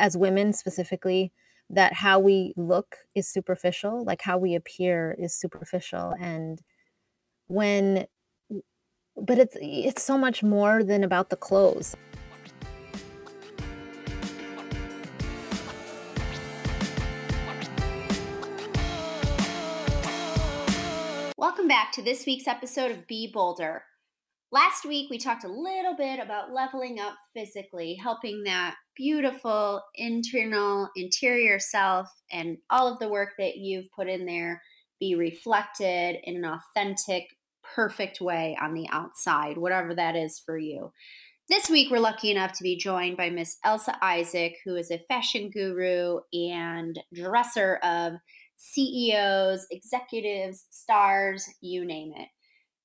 as 0.00 0.16
women 0.16 0.52
specifically 0.54 1.30
that 1.68 1.92
how 1.92 2.18
we 2.18 2.54
look 2.56 2.96
is 3.14 3.28
superficial 3.28 4.02
like 4.04 4.22
how 4.22 4.38
we 4.38 4.54
appear 4.54 5.14
is 5.18 5.34
superficial 5.38 6.14
and 6.18 6.62
when 7.48 8.06
but 9.16 9.38
it's 9.38 9.56
it's 9.60 10.02
so 10.02 10.16
much 10.16 10.42
more 10.42 10.82
than 10.82 11.04
about 11.04 11.28
the 11.28 11.36
clothes 11.36 11.94
Welcome 21.36 21.68
back 21.68 21.92
to 21.92 22.02
this 22.02 22.26
week's 22.26 22.46
episode 22.46 22.90
of 22.90 23.06
Be 23.06 23.30
Bolder. 23.32 23.82
Last 24.52 24.84
week, 24.84 25.08
we 25.10 25.16
talked 25.16 25.44
a 25.44 25.48
little 25.48 25.96
bit 25.96 26.20
about 26.20 26.52
leveling 26.52 27.00
up 27.00 27.14
physically, 27.34 27.94
helping 27.94 28.42
that 28.44 28.74
beautiful 29.00 29.82
internal, 29.94 30.90
interior 30.94 31.58
self 31.58 32.10
and 32.30 32.58
all 32.68 32.86
of 32.86 32.98
the 32.98 33.08
work 33.08 33.30
that 33.38 33.56
you've 33.56 33.90
put 33.92 34.06
in 34.06 34.26
there 34.26 34.60
be 35.00 35.14
reflected 35.14 36.18
in 36.24 36.36
an 36.36 36.44
authentic, 36.44 37.24
perfect 37.74 38.20
way 38.20 38.54
on 38.60 38.74
the 38.74 38.86
outside, 38.92 39.56
whatever 39.56 39.94
that 39.94 40.16
is 40.16 40.38
for 40.44 40.58
you. 40.58 40.92
This 41.48 41.70
week, 41.70 41.90
we're 41.90 41.98
lucky 41.98 42.30
enough 42.30 42.52
to 42.52 42.62
be 42.62 42.76
joined 42.76 43.16
by 43.16 43.30
Miss 43.30 43.56
Elsa 43.64 43.96
Isaac, 44.04 44.56
who 44.66 44.76
is 44.76 44.90
a 44.90 45.02
fashion 45.08 45.48
guru 45.48 46.18
and 46.34 47.00
dresser 47.14 47.76
of 47.82 48.12
CEOs, 48.56 49.66
executives, 49.70 50.66
stars, 50.68 51.48
you 51.62 51.86
name 51.86 52.12
it. 52.14 52.28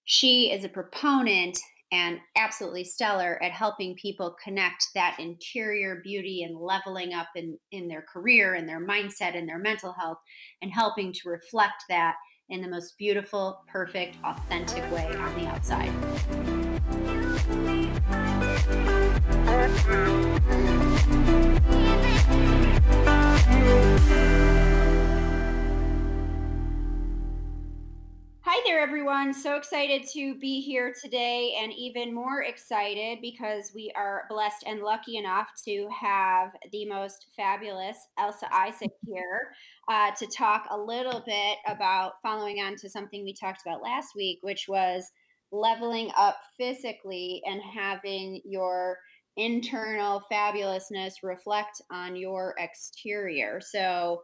She 0.05 0.49
is 0.49 0.63
a 0.63 0.70
proponent 0.70 1.59
and 1.91 2.20
absolutely 2.35 2.84
stellar 2.84 3.41
at 3.44 3.52
helping 3.52 3.95
people 3.95 4.35
connect 4.43 4.88
that 4.95 5.17
interior 5.20 6.02
beauty 6.03 6.43
and 6.43 6.57
leveling 6.57 7.13
up 7.13 7.27
in, 7.35 7.57
in 7.71 7.88
their 7.88 8.03
career 8.12 8.55
and 8.55 8.67
their 8.67 8.85
mindset 8.85 9.38
and 9.38 9.48
their 9.48 9.59
mental 9.59 9.93
health 9.93 10.17
and 10.62 10.71
helping 10.71 11.13
to 11.13 11.29
reflect 11.29 11.84
that 11.90 12.15
in 12.49 12.62
the 12.62 12.68
most 12.68 12.98
beautiful, 12.98 13.63
perfect, 13.68 14.18
authentic 14.23 14.84
way 14.91 15.07
on 15.15 15.40
the 15.40 15.48
outside. 15.48 15.91
Hi 28.57 28.61
there, 28.65 28.79
everyone. 28.79 29.34
So 29.34 29.57
excited 29.57 30.07
to 30.13 30.34
be 30.35 30.61
here 30.61 30.93
today, 31.03 31.57
and 31.61 31.73
even 31.73 32.15
more 32.15 32.43
excited 32.43 33.17
because 33.21 33.73
we 33.75 33.91
are 33.98 34.23
blessed 34.29 34.63
and 34.65 34.79
lucky 34.79 35.17
enough 35.17 35.49
to 35.65 35.89
have 35.89 36.51
the 36.71 36.85
most 36.85 37.26
fabulous 37.35 37.98
Elsa 38.17 38.48
Isaac 38.55 38.93
here 39.05 39.51
uh, 39.89 40.11
to 40.11 40.26
talk 40.27 40.67
a 40.70 40.77
little 40.77 41.21
bit 41.26 41.57
about 41.67 42.13
following 42.23 42.61
on 42.61 42.77
to 42.77 42.89
something 42.89 43.26
we 43.26 43.33
talked 43.33 43.59
about 43.65 43.81
last 43.81 44.15
week, 44.15 44.39
which 44.41 44.67
was 44.70 45.11
leveling 45.51 46.09
up 46.15 46.37
physically 46.57 47.41
and 47.45 47.61
having 47.61 48.39
your 48.45 48.99
internal 49.35 50.23
fabulousness 50.31 51.15
reflect 51.23 51.81
on 51.91 52.15
your 52.15 52.55
exterior. 52.57 53.59
So, 53.59 54.21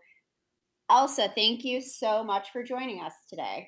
Elsa, 0.89 1.29
thank 1.35 1.65
you 1.65 1.81
so 1.81 2.23
much 2.23 2.52
for 2.52 2.63
joining 2.63 3.02
us 3.02 3.13
today. 3.29 3.67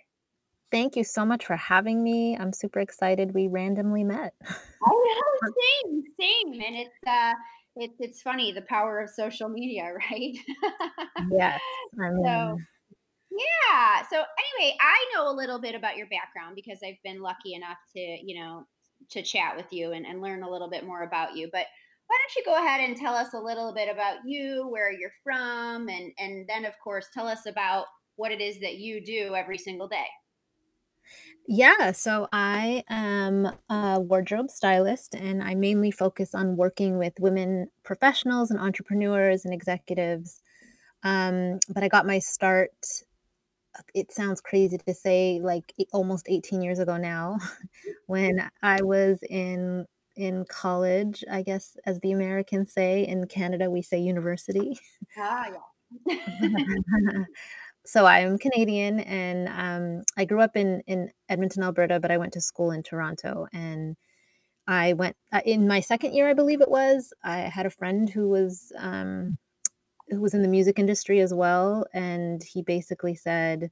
Thank 0.73 0.95
you 0.95 1.03
so 1.03 1.23
much 1.23 1.45
for 1.45 1.55
having 1.55 2.03
me. 2.03 2.35
I'm 2.35 2.51
super 2.51 2.79
excited 2.79 3.31
we 3.31 3.45
randomly 3.45 4.03
met. 4.03 4.33
I 4.41 4.89
know, 4.89 5.51
same, 5.85 6.03
same. 6.19 6.53
And 6.63 6.75
it's 6.75 6.95
uh 7.05 7.33
it's 7.75 7.93
it's 7.99 8.21
funny 8.23 8.51
the 8.51 8.63
power 8.63 8.99
of 8.99 9.11
social 9.11 9.49
media, 9.49 9.93
right? 10.11 10.35
yes. 11.31 11.61
I 12.01 12.09
mean, 12.09 12.25
so 12.25 12.57
yeah. 13.29 14.01
So 14.09 14.15
anyway, 14.15 14.75
I 14.81 15.05
know 15.13 15.29
a 15.29 15.37
little 15.37 15.61
bit 15.61 15.75
about 15.75 15.95
your 15.95 16.07
background 16.07 16.55
because 16.55 16.79
I've 16.83 17.01
been 17.03 17.21
lucky 17.21 17.53
enough 17.53 17.77
to, 17.95 17.99
you 17.99 18.41
know, 18.41 18.65
to 19.11 19.21
chat 19.21 19.55
with 19.55 19.67
you 19.69 19.91
and, 19.91 20.07
and 20.07 20.23
learn 20.23 20.41
a 20.41 20.49
little 20.49 20.71
bit 20.71 20.87
more 20.87 21.03
about 21.03 21.37
you. 21.37 21.49
But 21.51 21.67
why 22.07 22.17
don't 22.19 22.35
you 22.35 22.51
go 22.51 22.57
ahead 22.57 22.81
and 22.81 22.97
tell 22.97 23.13
us 23.13 23.35
a 23.35 23.39
little 23.39 23.75
bit 23.75 23.89
about 23.89 24.25
you, 24.25 24.67
where 24.71 24.91
you're 24.91 25.11
from, 25.23 25.87
and 25.87 26.11
and 26.17 26.49
then 26.49 26.65
of 26.65 26.73
course 26.83 27.09
tell 27.13 27.27
us 27.27 27.45
about 27.45 27.85
what 28.15 28.31
it 28.31 28.41
is 28.41 28.59
that 28.61 28.77
you 28.77 29.05
do 29.05 29.35
every 29.35 29.59
single 29.59 29.87
day. 29.87 30.07
Yeah, 31.45 31.91
so 31.91 32.27
I 32.31 32.83
am 32.89 33.47
a 33.69 33.99
wardrobe 33.99 34.49
stylist 34.49 35.13
and 35.13 35.43
I 35.43 35.55
mainly 35.55 35.91
focus 35.91 36.33
on 36.33 36.55
working 36.55 36.97
with 36.97 37.13
women 37.19 37.67
professionals 37.83 38.49
and 38.49 38.59
entrepreneurs 38.59 39.43
and 39.43 39.53
executives. 39.53 40.41
Um, 41.03 41.59
but 41.69 41.83
I 41.83 41.89
got 41.89 42.05
my 42.07 42.19
start, 42.19 42.71
it 43.93 44.11
sounds 44.11 44.41
crazy 44.41 44.77
to 44.77 44.93
say, 44.93 45.39
like 45.41 45.73
e- 45.77 45.85
almost 45.93 46.27
18 46.29 46.61
years 46.61 46.79
ago 46.79 46.97
now, 46.97 47.37
when 48.07 48.49
I 48.61 48.81
was 48.81 49.19
in 49.29 49.85
in 50.15 50.45
college, 50.47 51.23
I 51.31 51.41
guess 51.41 51.75
as 51.85 51.99
the 52.01 52.11
Americans 52.11 52.71
say. 52.73 53.05
In 53.07 53.25
Canada, 53.27 53.69
we 53.71 53.81
say 53.81 53.99
university. 53.99 54.79
Ah, 55.17 55.47
yeah. 55.47 55.59
So 57.85 58.05
I'm 58.05 58.37
Canadian 58.37 59.01
and 59.01 59.49
um, 59.49 60.03
I 60.17 60.25
grew 60.25 60.41
up 60.41 60.55
in 60.55 60.81
in 60.87 61.11
Edmonton, 61.29 61.63
Alberta, 61.63 61.99
but 61.99 62.11
I 62.11 62.17
went 62.17 62.33
to 62.33 62.41
school 62.41 62.71
in 62.71 62.81
Toronto. 62.83 63.47
And 63.53 63.97
I 64.67 64.93
went 64.93 65.17
uh, 65.33 65.41
in 65.45 65.67
my 65.67 65.81
second 65.81 66.13
year, 66.13 66.29
I 66.29 66.33
believe 66.33 66.61
it 66.61 66.71
was. 66.71 67.13
I 67.23 67.39
had 67.39 67.65
a 67.67 67.69
friend 67.71 68.09
who 68.09 68.29
was 68.29 68.71
um, 68.77 69.37
who 70.09 70.21
was 70.21 70.33
in 70.35 70.43
the 70.43 70.47
music 70.49 70.79
industry 70.79 71.21
as 71.21 71.33
well, 71.33 71.85
and 71.93 72.43
he 72.43 72.61
basically 72.63 73.15
said, 73.15 73.71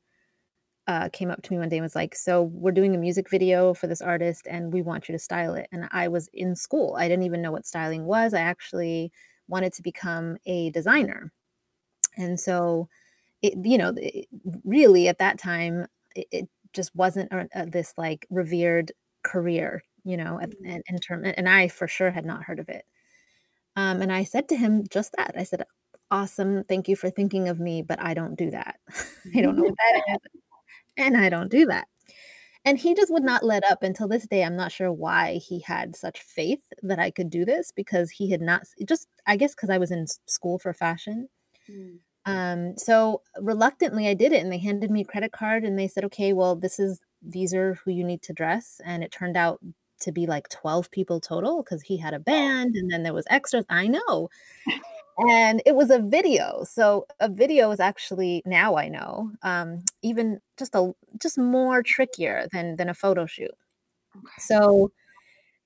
uh, 0.87 1.09
came 1.13 1.31
up 1.31 1.41
to 1.43 1.53
me 1.53 1.59
one 1.59 1.69
day 1.69 1.77
and 1.77 1.83
was 1.83 1.95
like, 1.95 2.15
"So 2.15 2.43
we're 2.43 2.71
doing 2.71 2.95
a 2.95 2.99
music 2.99 3.29
video 3.29 3.73
for 3.73 3.87
this 3.87 4.01
artist, 4.01 4.47
and 4.49 4.73
we 4.73 4.81
want 4.81 5.09
you 5.09 5.13
to 5.13 5.19
style 5.19 5.55
it." 5.55 5.67
And 5.71 5.87
I 5.91 6.07
was 6.09 6.29
in 6.33 6.55
school; 6.55 6.95
I 6.97 7.07
didn't 7.09 7.25
even 7.25 7.41
know 7.41 7.51
what 7.51 7.65
styling 7.67 8.05
was. 8.05 8.33
I 8.33 8.41
actually 8.41 9.11
wanted 9.47 9.73
to 9.73 9.83
become 9.83 10.37
a 10.45 10.71
designer, 10.71 11.31
and 12.17 12.39
so 12.39 12.89
it 13.41 13.53
you 13.63 13.77
know 13.77 13.93
it, 13.97 14.27
really 14.63 15.07
at 15.07 15.19
that 15.19 15.37
time 15.37 15.87
it, 16.15 16.27
it 16.31 16.49
just 16.73 16.95
wasn't 16.95 17.31
a, 17.31 17.47
a, 17.53 17.65
this 17.65 17.93
like 17.97 18.25
revered 18.29 18.91
career 19.23 19.83
you 20.03 20.17
know 20.17 20.39
mm-hmm. 20.41 20.65
in, 20.65 20.81
in 20.87 20.99
term 20.99 21.23
and 21.25 21.49
i 21.49 21.67
for 21.67 21.87
sure 21.87 22.11
had 22.11 22.25
not 22.25 22.43
heard 22.43 22.59
of 22.59 22.69
it 22.69 22.85
um, 23.75 24.01
and 24.01 24.11
i 24.11 24.23
said 24.23 24.47
to 24.49 24.55
him 24.55 24.83
just 24.89 25.11
that 25.17 25.33
i 25.37 25.43
said 25.43 25.63
awesome 26.09 26.63
thank 26.65 26.87
you 26.87 26.95
for 26.95 27.09
thinking 27.09 27.47
of 27.47 27.59
me 27.59 27.81
but 27.81 28.01
i 28.01 28.13
don't 28.13 28.35
do 28.37 28.51
that 28.51 28.77
i 29.35 29.41
don't 29.41 29.55
know 29.55 29.63
what 29.63 29.75
that 29.77 30.03
is 30.09 30.41
and 30.97 31.17
i 31.17 31.29
don't 31.29 31.51
do 31.51 31.65
that 31.65 31.87
and 32.63 32.77
he 32.77 32.93
just 32.93 33.11
would 33.11 33.23
not 33.23 33.43
let 33.43 33.63
up 33.69 33.81
until 33.83 34.07
this 34.07 34.27
day 34.27 34.43
i'm 34.43 34.55
not 34.57 34.71
sure 34.71 34.91
why 34.91 35.35
he 35.35 35.59
had 35.61 35.95
such 35.95 36.21
faith 36.21 36.61
that 36.83 36.99
i 36.99 37.09
could 37.09 37.29
do 37.29 37.45
this 37.45 37.71
because 37.71 38.09
he 38.09 38.29
had 38.29 38.41
not 38.41 38.63
just 38.87 39.07
i 39.25 39.35
guess 39.35 39.55
because 39.55 39.69
i 39.69 39.77
was 39.77 39.91
in 39.91 40.05
school 40.25 40.59
for 40.59 40.73
fashion 40.73 41.29
mm. 41.69 41.97
Um, 42.25 42.77
so 42.77 43.21
reluctantly 43.39 44.07
I 44.07 44.13
did 44.13 44.31
it 44.31 44.43
and 44.43 44.51
they 44.51 44.59
handed 44.59 44.91
me 44.91 45.01
a 45.01 45.05
credit 45.05 45.31
card 45.31 45.63
and 45.63 45.77
they 45.77 45.87
said, 45.87 46.05
okay, 46.05 46.33
well, 46.33 46.55
this 46.55 46.79
is 46.79 47.01
these 47.21 47.53
are 47.53 47.75
who 47.75 47.91
you 47.91 48.03
need 48.03 48.21
to 48.23 48.33
dress. 48.33 48.79
And 48.85 49.03
it 49.03 49.11
turned 49.11 49.37
out 49.37 49.59
to 50.01 50.11
be 50.11 50.25
like 50.25 50.49
12 50.49 50.91
people 50.91 51.19
total 51.19 51.63
because 51.63 51.81
he 51.83 51.97
had 51.97 52.13
a 52.13 52.19
band 52.19 52.75
and 52.75 52.91
then 52.91 53.03
there 53.03 53.13
was 53.13 53.25
extras. 53.29 53.65
I 53.69 53.87
know. 53.87 54.29
And 55.29 55.61
it 55.65 55.75
was 55.75 55.91
a 55.91 55.99
video. 55.99 56.63
So 56.63 57.05
a 57.19 57.29
video 57.29 57.69
is 57.71 57.79
actually 57.79 58.41
now 58.45 58.75
I 58.77 58.87
know, 58.87 59.31
um, 59.43 59.83
even 60.01 60.39
just 60.57 60.73
a 60.73 60.93
just 61.21 61.37
more 61.37 61.83
trickier 61.83 62.47
than 62.51 62.77
than 62.77 62.89
a 62.89 62.93
photo 62.93 63.25
shoot. 63.25 63.51
Okay. 64.17 64.27
So 64.39 64.91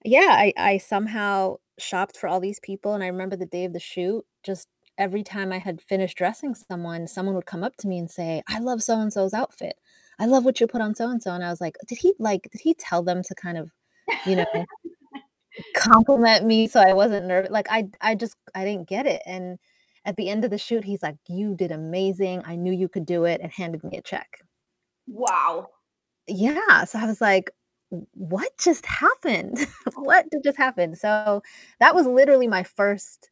yeah, 0.03 0.29
I, 0.31 0.53
I 0.57 0.77
somehow 0.77 1.57
shopped 1.79 2.17
for 2.17 2.27
all 2.27 2.39
these 2.39 2.59
people 2.59 2.93
and 2.93 3.03
I 3.03 3.07
remember 3.07 3.35
the 3.35 3.45
day 3.45 3.65
of 3.65 3.73
the 3.73 3.79
shoot 3.79 4.25
just 4.43 4.67
every 4.97 5.23
time 5.23 5.51
I 5.51 5.59
had 5.59 5.81
finished 5.81 6.17
dressing 6.17 6.55
someone, 6.55 7.07
someone 7.07 7.35
would 7.35 7.45
come 7.45 7.63
up 7.63 7.75
to 7.77 7.87
me 7.87 7.97
and 7.99 8.09
say, 8.09 8.43
"I 8.47 8.59
love 8.59 8.83
so 8.83 8.99
and 8.99 9.11
so's 9.11 9.33
outfit. 9.33 9.77
I 10.19 10.25
love 10.25 10.45
what 10.45 10.59
you 10.59 10.67
put 10.67 10.81
on 10.81 10.95
so 10.95 11.09
and 11.09 11.21
so." 11.21 11.31
And 11.33 11.43
I 11.43 11.49
was 11.49 11.61
like, 11.61 11.77
"Did 11.87 11.99
he 11.99 12.13
like? 12.19 12.49
Did 12.51 12.61
he 12.61 12.73
tell 12.73 13.03
them 13.03 13.23
to 13.23 13.35
kind 13.35 13.57
of, 13.57 13.71
you 14.27 14.37
know, 14.37 14.45
compliment 15.75 16.45
me 16.45 16.67
so 16.67 16.79
I 16.79 16.93
wasn't 16.93 17.27
nervous?" 17.27 17.51
Like 17.51 17.67
I, 17.69 17.89
I 18.01 18.15
just, 18.15 18.35
I 18.53 18.65
didn't 18.65 18.87
get 18.87 19.05
it. 19.05 19.21
And 19.25 19.59
at 20.05 20.15
the 20.17 20.29
end 20.29 20.45
of 20.45 20.51
the 20.51 20.57
shoot, 20.57 20.83
he's 20.83 21.03
like, 21.03 21.17
"You 21.27 21.55
did 21.55 21.71
amazing. 21.71 22.43
I 22.45 22.55
knew 22.55 22.73
you 22.73 22.89
could 22.89 23.05
do 23.05 23.25
it," 23.25 23.41
and 23.41 23.51
handed 23.51 23.83
me 23.83 23.97
a 23.97 24.01
check. 24.01 24.39
Wow. 25.07 25.69
Yeah. 26.27 26.85
So 26.85 26.99
I 26.99 27.05
was 27.05 27.21
like, 27.21 27.51
what 28.13 28.49
just 28.59 28.85
happened? 28.85 29.67
what 29.95 30.29
did 30.31 30.43
just 30.43 30.57
happen? 30.57 30.95
So 30.95 31.41
that 31.79 31.95
was 31.95 32.07
literally 32.07 32.47
my 32.47 32.63
first 32.63 33.29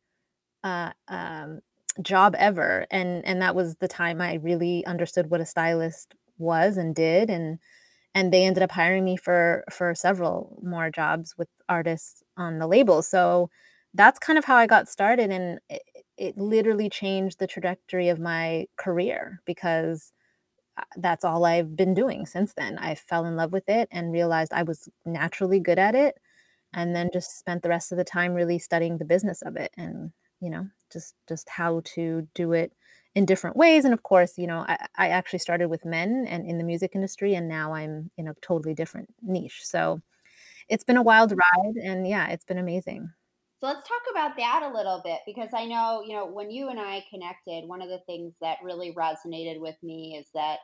uh, 0.64 0.92
um, 1.08 1.62
job 2.02 2.36
ever, 2.38 2.86
and 2.92 3.26
and 3.26 3.42
that 3.42 3.56
was 3.56 3.76
the 3.78 3.88
time 3.88 4.22
I 4.22 4.36
really 4.36 4.86
understood 4.86 5.30
what 5.30 5.42
a 5.42 5.46
stylist 5.46 6.16
was 6.38 6.78
and 6.78 6.96
did, 6.96 7.30
and 7.30 7.60
and 8.16 8.34
they 8.34 8.46
ended 8.46 8.64
up 8.64 8.72
hiring 8.72 9.06
me 9.06 9.18
for 9.18 9.64
for 9.72 9.96
several 9.96 10.60
more 10.64 10.90
jobs 10.92 11.36
with 11.38 11.50
artists 11.70 12.24
on 12.38 12.60
the 12.60 12.68
label. 12.68 13.02
So 13.04 13.50
that's 13.94 14.20
kind 14.20 14.40
of 14.40 14.46
how 14.46 14.56
I 14.58 14.68
got 14.68 14.90
started, 14.90 15.32
and 15.32 15.60
it, 15.70 15.82
it 16.18 16.38
literally 16.38 16.90
changed 16.90 17.40
the 17.40 17.48
trajectory 17.48 18.10
of 18.10 18.20
my 18.20 18.68
career 18.78 19.42
because 19.46 20.14
uh, 20.78 20.84
that's 20.98 21.24
all 21.26 21.46
I've 21.46 21.76
been 21.76 21.94
doing 21.94 22.26
since 22.26 22.54
then. 22.56 22.78
I 22.80 22.96
fell 22.96 23.26
in 23.26 23.36
love 23.36 23.52
with 23.54 23.70
it 23.70 23.88
and 23.92 24.12
realized 24.12 24.54
I 24.54 24.64
was 24.64 24.90
naturally 25.06 25.60
good 25.60 25.80
at 25.80 25.96
it, 25.96 26.16
and 26.74 26.96
then 26.96 27.10
just 27.14 27.38
spent 27.40 27.64
the 27.64 27.70
rest 27.70 27.92
of 27.92 27.98
the 27.98 28.04
time 28.06 28.34
really 28.34 28.60
studying 28.60 28.98
the 28.98 29.06
business 29.06 29.42
of 29.44 29.56
it 29.58 29.72
and, 29.78 30.12
you 30.44 30.50
know, 30.50 30.68
just 30.92 31.16
just 31.28 31.48
how 31.48 31.82
to 31.96 32.28
do 32.36 32.52
it 32.52 32.74
in 33.16 33.26
different 33.26 33.56
ways. 33.56 33.86
And 33.86 33.94
of 33.94 34.04
course, 34.04 34.38
you 34.38 34.48
know, 34.48 34.66
I, 34.68 34.88
I 34.98 35.10
actually 35.10 35.40
started 35.40 35.70
with 35.70 35.86
men 35.86 36.26
and 36.28 36.46
in 36.46 36.58
the 36.58 36.64
music 36.64 36.92
industry, 36.96 37.36
and 37.36 37.48
now 37.48 37.74
I'm 37.74 38.12
in 38.18 38.28
a 38.28 38.34
totally 38.42 38.74
different 38.74 39.14
niche. 39.22 39.62
So 39.64 40.02
it's 40.68 40.84
been 40.84 40.98
a 40.98 41.02
wild 41.02 41.32
mm-hmm. 41.32 41.40
ride, 41.40 41.76
and 41.84 42.08
yeah, 42.08 42.28
it's 42.30 42.46
been 42.46 42.58
amazing. 42.58 43.10
So 43.60 43.68
let's 43.68 43.88
talk 43.88 44.02
about 44.12 44.36
that 44.36 44.70
a 44.70 44.76
little 44.76 45.02
bit 45.06 45.20
because 45.26 45.50
I 45.56 45.66
know, 45.66 46.04
you 46.06 46.14
know, 46.14 46.26
when 46.26 46.52
you 46.52 46.68
and 46.68 46.80
I 46.80 47.06
connected, 47.10 47.66
one 47.66 47.82
of 47.82 47.88
the 47.88 48.02
things 48.06 48.34
that 48.42 48.58
really 48.62 48.94
resonated 48.94 49.62
with 49.62 49.78
me 49.82 50.18
is 50.20 50.28
that 50.34 50.58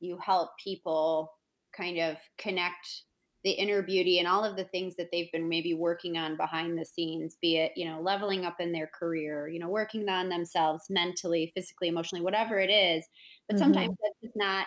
you 0.00 0.18
help 0.18 0.50
people 0.62 1.32
kind 1.74 1.98
of 1.98 2.18
connect 2.36 3.04
the 3.44 3.50
inner 3.52 3.82
beauty 3.82 4.18
and 4.18 4.28
all 4.28 4.44
of 4.44 4.56
the 4.56 4.64
things 4.64 4.96
that 4.96 5.10
they've 5.10 5.30
been 5.32 5.48
maybe 5.48 5.74
working 5.74 6.16
on 6.16 6.36
behind 6.36 6.78
the 6.78 6.84
scenes, 6.84 7.36
be 7.40 7.56
it, 7.56 7.72
you 7.76 7.84
know, 7.84 8.00
leveling 8.00 8.44
up 8.44 8.60
in 8.60 8.72
their 8.72 8.86
career, 8.86 9.48
you 9.48 9.58
know, 9.58 9.68
working 9.68 10.08
on 10.08 10.28
themselves 10.28 10.84
mentally, 10.88 11.50
physically, 11.54 11.88
emotionally, 11.88 12.22
whatever 12.22 12.58
it 12.60 12.70
is. 12.70 13.04
But 13.48 13.58
sometimes 13.58 13.88
Mhm. 13.88 13.96
that's 14.02 14.20
just 14.22 14.36
not 14.36 14.66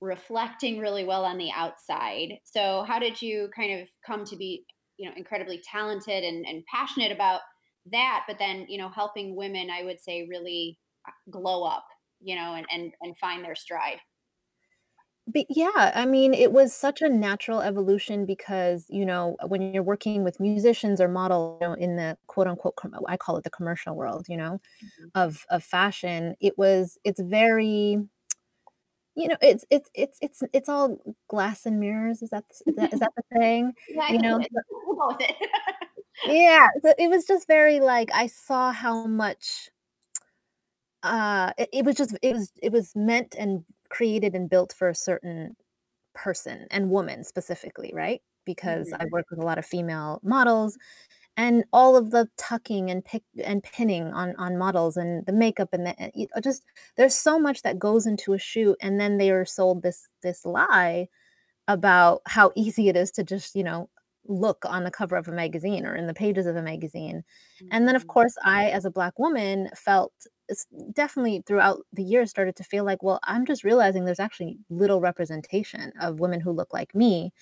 reflecting 0.00 0.78
really 0.78 1.04
well 1.04 1.24
on 1.24 1.38
the 1.38 1.50
outside. 1.52 2.38
So 2.44 2.82
how 2.84 2.98
did 2.98 3.22
you 3.22 3.50
kind 3.56 3.80
of 3.80 3.88
come 4.04 4.24
to 4.26 4.36
be, 4.36 4.66
you 4.96 5.08
know, 5.08 5.16
incredibly 5.16 5.60
talented 5.62 6.24
and, 6.24 6.46
and 6.46 6.64
passionate 6.66 7.12
about 7.12 7.40
that, 7.86 8.24
but 8.26 8.38
then, 8.38 8.66
you 8.68 8.78
know, 8.78 8.88
helping 8.88 9.36
women, 9.36 9.70
I 9.70 9.82
would 9.84 10.00
say, 10.00 10.26
really 10.28 10.78
uh, 11.06 11.12
glow 11.30 11.64
up, 11.64 11.86
you 12.20 12.34
know, 12.34 12.54
and 12.54 12.66
and 12.70 12.94
and 13.00 13.16
find 13.18 13.44
their 13.44 13.54
stride. 13.54 13.98
But 15.26 15.46
yeah, 15.48 15.92
I 15.94 16.04
mean, 16.04 16.34
it 16.34 16.52
was 16.52 16.74
such 16.74 17.00
a 17.00 17.08
natural 17.08 17.62
evolution 17.62 18.26
because, 18.26 18.84
you 18.90 19.06
know, 19.06 19.36
when 19.46 19.72
you're 19.72 19.82
working 19.82 20.22
with 20.22 20.38
musicians 20.38 21.00
or 21.00 21.08
models, 21.08 21.58
you 21.62 21.66
know, 21.68 21.74
in 21.74 21.96
the 21.96 22.18
quote 22.26 22.46
unquote, 22.46 22.76
com- 22.76 22.94
I 23.08 23.16
call 23.16 23.38
it 23.38 23.44
the 23.44 23.50
commercial 23.50 23.94
world, 23.96 24.26
you 24.28 24.36
know, 24.36 24.60
Mhm. 24.82 25.12
of 25.14 25.46
of 25.50 25.64
fashion, 25.64 26.36
it 26.40 26.58
was 26.58 26.98
it's 27.04 27.20
very, 27.20 27.98
you 29.16 29.28
know, 29.28 29.36
it's 29.40 29.64
it's 29.70 29.90
it's 29.94 30.18
it's 30.20 30.42
it's 30.52 30.68
all 30.68 30.98
glass 31.28 31.66
and 31.66 31.78
mirrors. 31.80 32.20
Is 32.22 32.30
that 32.30 32.44
is 32.50 32.62
that 32.76 32.92
is 32.92 32.98
that 33.00 33.12
the 33.16 33.22
saying? 33.36 33.74
Yeah, 33.88 34.02
I 34.04 34.08
You 34.08 34.18
know, 34.18 34.40
it. 34.40 34.52
We'll 34.70 34.96
go 34.96 35.08
with 35.08 35.20
it. 35.30 35.36
yeah. 36.24 36.68
So 36.82 36.94
it 36.98 37.08
was 37.10 37.24
just 37.26 37.46
very 37.46 37.80
like 37.80 38.10
I 38.12 38.26
saw 38.28 38.72
how 38.72 39.06
much 39.06 39.70
uh 41.02 41.52
it, 41.58 41.68
it 41.72 41.84
was 41.84 41.96
just 41.96 42.16
it 42.22 42.32
was 42.34 42.52
it 42.62 42.72
was 42.72 42.94
meant 42.96 43.34
and 43.38 43.64
created 43.94 44.34
and 44.36 44.50
built 44.50 44.74
for 44.74 44.88
a 44.90 44.94
certain 44.96 45.56
person 46.14 46.66
and 46.70 46.90
woman 46.90 47.24
specifically, 47.24 47.92
right? 47.94 48.22
Because 48.46 48.92
I 49.00 49.04
Mhm. 49.04 49.12
work 49.12 49.26
with 49.30 49.40
a 49.40 49.46
lot 49.46 49.58
of 49.58 49.66
female 49.66 50.20
models 50.22 50.78
and 51.36 51.64
all 51.72 51.96
of 51.96 52.10
the 52.10 52.28
tucking 52.38 52.90
and 52.90 53.04
pick 53.04 53.24
and 53.44 53.62
pinning 53.62 54.12
on 54.12 54.36
on 54.36 54.58
models 54.58 54.96
and 54.96 55.26
the 55.26 55.32
makeup 55.32 55.70
and 55.72 55.86
the, 55.86 56.04
uh, 56.04 56.10
you 56.14 56.26
know, 56.34 56.40
just 56.40 56.64
there's 56.96 57.14
so 57.16 57.38
much 57.38 57.62
that 57.62 57.78
goes 57.78 58.06
into 58.06 58.32
a 58.34 58.38
shoot 58.38 58.76
and 58.80 59.00
then 59.00 59.18
they 59.18 59.30
are 59.30 59.44
sold 59.44 59.82
this 59.82 60.08
this 60.22 60.44
lie 60.44 61.08
about 61.68 62.22
how 62.26 62.52
easy 62.56 62.88
it 62.88 62.96
is 62.96 63.10
to 63.12 63.24
just, 63.24 63.54
you 63.56 63.64
know, 63.64 63.88
look 64.26 64.64
on 64.66 64.84
the 64.84 64.90
cover 64.90 65.16
of 65.16 65.28
a 65.28 65.32
magazine 65.32 65.86
or 65.86 65.94
in 65.96 66.06
the 66.06 66.14
pages 66.14 66.46
of 66.46 66.56
a 66.56 66.62
magazine. 66.62 67.24
And 67.70 67.88
then 67.88 67.96
of 67.96 68.06
Mhm. 68.06 68.08
course 68.08 68.34
I 68.44 68.70
as 68.70 68.84
a 68.84 68.90
black 68.90 69.18
woman 69.18 69.70
felt 69.76 70.12
it's 70.48 70.66
definitely 70.92 71.42
throughout 71.46 71.80
the 71.92 72.02
years 72.02 72.30
started 72.30 72.56
to 72.56 72.64
feel 72.64 72.84
like, 72.84 73.02
well, 73.02 73.20
I'm 73.24 73.46
just 73.46 73.64
realizing 73.64 74.04
there's 74.04 74.20
actually 74.20 74.58
little 74.70 75.00
representation 75.00 75.92
of 76.00 76.20
women 76.20 76.40
who 76.40 76.52
look 76.52 76.72
like 76.72 76.94
me. 76.94 77.32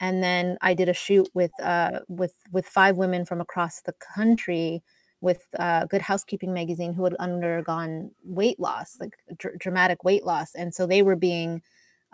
And 0.00 0.22
then 0.22 0.56
I 0.62 0.74
did 0.74 0.88
a 0.88 0.94
shoot 0.94 1.28
with 1.34 1.52
uh 1.62 2.00
with 2.08 2.34
with 2.52 2.66
five 2.66 2.96
women 2.96 3.24
from 3.24 3.40
across 3.40 3.82
the 3.82 3.94
country 4.14 4.82
with 5.20 5.46
uh, 5.58 5.84
Good 5.84 6.00
Housekeeping 6.00 6.54
magazine 6.54 6.94
who 6.94 7.04
had 7.04 7.14
undergone 7.16 8.10
weight 8.24 8.58
loss, 8.58 8.96
like 9.00 9.12
dr- 9.36 9.58
dramatic 9.58 10.02
weight 10.02 10.24
loss, 10.24 10.54
and 10.54 10.74
so 10.74 10.86
they 10.86 11.02
were 11.02 11.16
being 11.16 11.62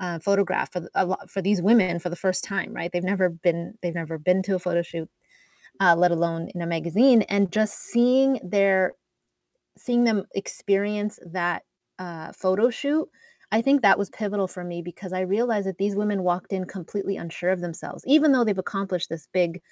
uh, 0.01 0.19
photographed 0.19 0.73
for 0.73 0.89
a 0.95 1.07
lot 1.07 1.31
for 1.31 1.41
these 1.41 1.63
women 1.63 2.01
for 2.01 2.11
the 2.11 2.17
first 2.17 2.43
time, 2.45 2.73
right? 2.75 2.91
They've 2.93 3.05
never 3.05 3.29
been 3.29 3.75
they've 3.83 3.95
never 3.95 4.19
been 4.19 4.43
to 4.45 4.57
a 4.57 4.59
photo 4.59 4.83
shoot, 4.83 5.09
uh, 5.81 5.95
let 5.97 6.11
alone 6.11 6.49
in 6.55 6.63
a 6.63 6.67
magazine, 6.67 7.23
and 7.23 7.53
just 7.53 7.79
seeing 7.79 8.41
their 8.43 8.95
seeing 9.77 10.05
them 10.05 10.25
experience 10.35 11.19
that 11.27 11.63
uh, 11.99 12.33
photo 12.33 12.71
shoot, 12.71 13.09
I 13.53 13.63
think 13.63 13.83
that 13.83 13.99
was 13.99 14.11
pivotal 14.11 14.49
for 14.49 14.65
me 14.65 14.83
because 14.83 15.13
I 15.13 15.21
realized 15.21 15.67
that 15.69 15.79
these 15.79 15.97
women 15.97 16.23
walked 16.23 16.53
in 16.53 16.65
completely 16.67 17.17
unsure 17.17 17.51
of 17.51 17.61
themselves, 17.61 18.05
even 18.07 18.33
though 18.33 18.45
they've 18.45 18.59
accomplished 18.59 19.09
this 19.09 19.29
big, 19.33 19.63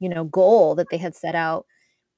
you 0.00 0.08
know, 0.08 0.24
goal 0.24 0.74
that 0.76 0.88
they 0.90 0.98
had 0.98 1.14
set 1.16 1.34
out. 1.34 1.66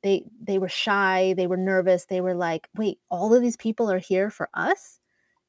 They 0.03 0.25
they 0.43 0.59
were 0.59 0.69
shy, 0.69 1.35
they 1.37 1.47
were 1.47 1.57
nervous, 1.59 2.07
they 2.07 2.21
were 2.23 2.35
like, 2.35 2.69
"Wait, 2.77 3.01
all 3.11 3.35
of 3.35 3.43
these 3.43 3.57
people 3.57 3.91
are 3.91 3.99
here 3.99 4.31
for 4.31 4.49
us?" 4.55 4.99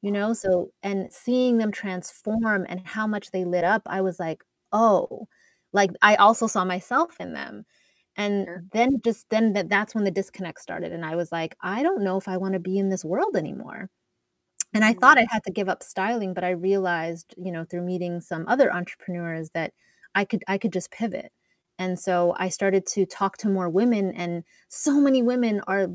You 0.02 0.12
know, 0.12 0.32
so 0.34 0.72
and 0.82 1.12
seeing 1.12 1.58
them 1.58 1.72
transform 1.72 2.66
and 2.68 2.80
how 2.86 3.06
much 3.06 3.30
they 3.30 3.44
lit 3.44 3.64
up, 3.64 3.82
I 3.86 4.00
was 4.02 4.20
like, 4.20 4.44
"Oh." 4.72 5.28
Like, 5.74 5.90
I 6.02 6.16
also 6.16 6.46
saw 6.48 6.64
myself 6.66 7.18
in 7.20 7.32
them. 7.34 7.64
And 8.16 8.48
Sure. 8.48 8.64
then 8.72 9.00
just 9.04 9.28
then 9.30 9.52
that 9.54 9.68
that's 9.70 9.94
when 9.94 10.04
the 10.04 10.10
disconnect 10.10 10.60
started, 10.60 10.92
and 10.92 11.04
I 11.06 11.16
was 11.16 11.32
like, 11.32 11.56
"I 11.62 11.82
don't 11.82 12.02
know 12.04 12.16
if 12.18 12.28
I 12.28 12.36
wanna 12.38 12.58
be 12.60 12.78
in 12.78 12.88
this 12.90 13.04
world 13.04 13.36
anymore." 13.36 13.90
And 14.74 14.84
I 14.84 14.94
thought 14.94 15.18
Mhm. 15.18 15.18
I 15.18 15.26
had 15.30 15.44
to 15.44 15.52
give 15.52 15.68
up 15.68 15.82
styling, 15.82 16.34
but 16.34 16.44
I 16.44 16.50
realized, 16.50 17.34
you 17.38 17.52
know, 17.52 17.64
through 17.64 17.82
meeting 17.84 18.20
some 18.20 18.46
other 18.48 18.72
entrepreneurs 18.72 19.50
that 19.50 19.72
I 20.14 20.24
could 20.24 20.44
I 20.48 20.58
could 20.58 20.72
just 20.72 20.90
pivot. 20.92 21.32
And 21.78 21.98
so 21.98 22.34
I 22.38 22.48
started 22.50 22.86
to 22.88 23.06
talk 23.06 23.38
to 23.38 23.48
more 23.48 23.68
women 23.70 24.12
and 24.14 24.44
so 24.68 25.00
many 25.00 25.22
women 25.22 25.60
are 25.66 25.88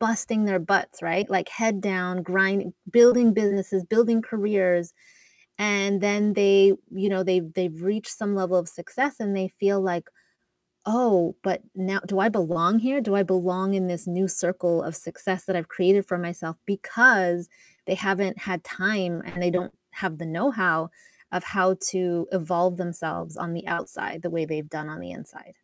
busting 0.00 0.44
their 0.44 0.58
butts, 0.60 1.02
right? 1.02 1.28
Like 1.30 1.48
head 1.48 1.80
down, 1.80 2.22
grind 2.22 2.74
building 2.90 3.32
businesses, 3.34 3.84
building 3.84 4.22
careers, 4.22 4.92
and 5.58 6.00
then 6.00 6.34
they, 6.34 6.74
you 6.90 7.08
know, 7.08 7.22
they 7.24 7.40
they've 7.40 7.82
reached 7.82 8.10
some 8.16 8.34
level 8.34 8.56
of 8.58 8.68
success 8.68 9.20
and 9.20 9.36
they 9.36 9.48
feel 9.48 9.80
like, 9.80 10.08
"Oh, 10.86 11.36
but 11.42 11.62
now 11.74 12.00
do 12.00 12.18
I 12.18 12.28
belong 12.28 12.78
here? 12.78 13.00
Do 13.00 13.14
I 13.14 13.22
belong 13.22 13.74
in 13.74 13.86
this 13.86 14.06
new 14.06 14.28
circle 14.28 14.82
of 14.82 14.96
success 14.96 15.44
that 15.46 15.56
I've 15.56 15.68
created 15.68 16.06
for 16.06 16.18
myself?" 16.18 16.56
Because 16.66 17.48
they 17.86 17.94
haven't 17.94 18.38
had 18.38 18.64
time 18.64 19.22
and 19.24 19.42
they 19.42 19.50
don't 19.50 19.74
have 19.92 20.18
the 20.18 20.26
know-how 20.26 20.90
of 21.32 21.44
how 21.44 21.76
to 21.90 22.28
evolve 22.32 22.76
themselves 22.76 23.36
on 23.36 23.52
the 23.54 23.66
outside 23.66 24.22
the 24.22 24.30
way 24.30 24.44
they've 24.44 24.68
done 24.68 24.88
on 24.88 25.00
the 25.00 25.10
inside. 25.12 25.54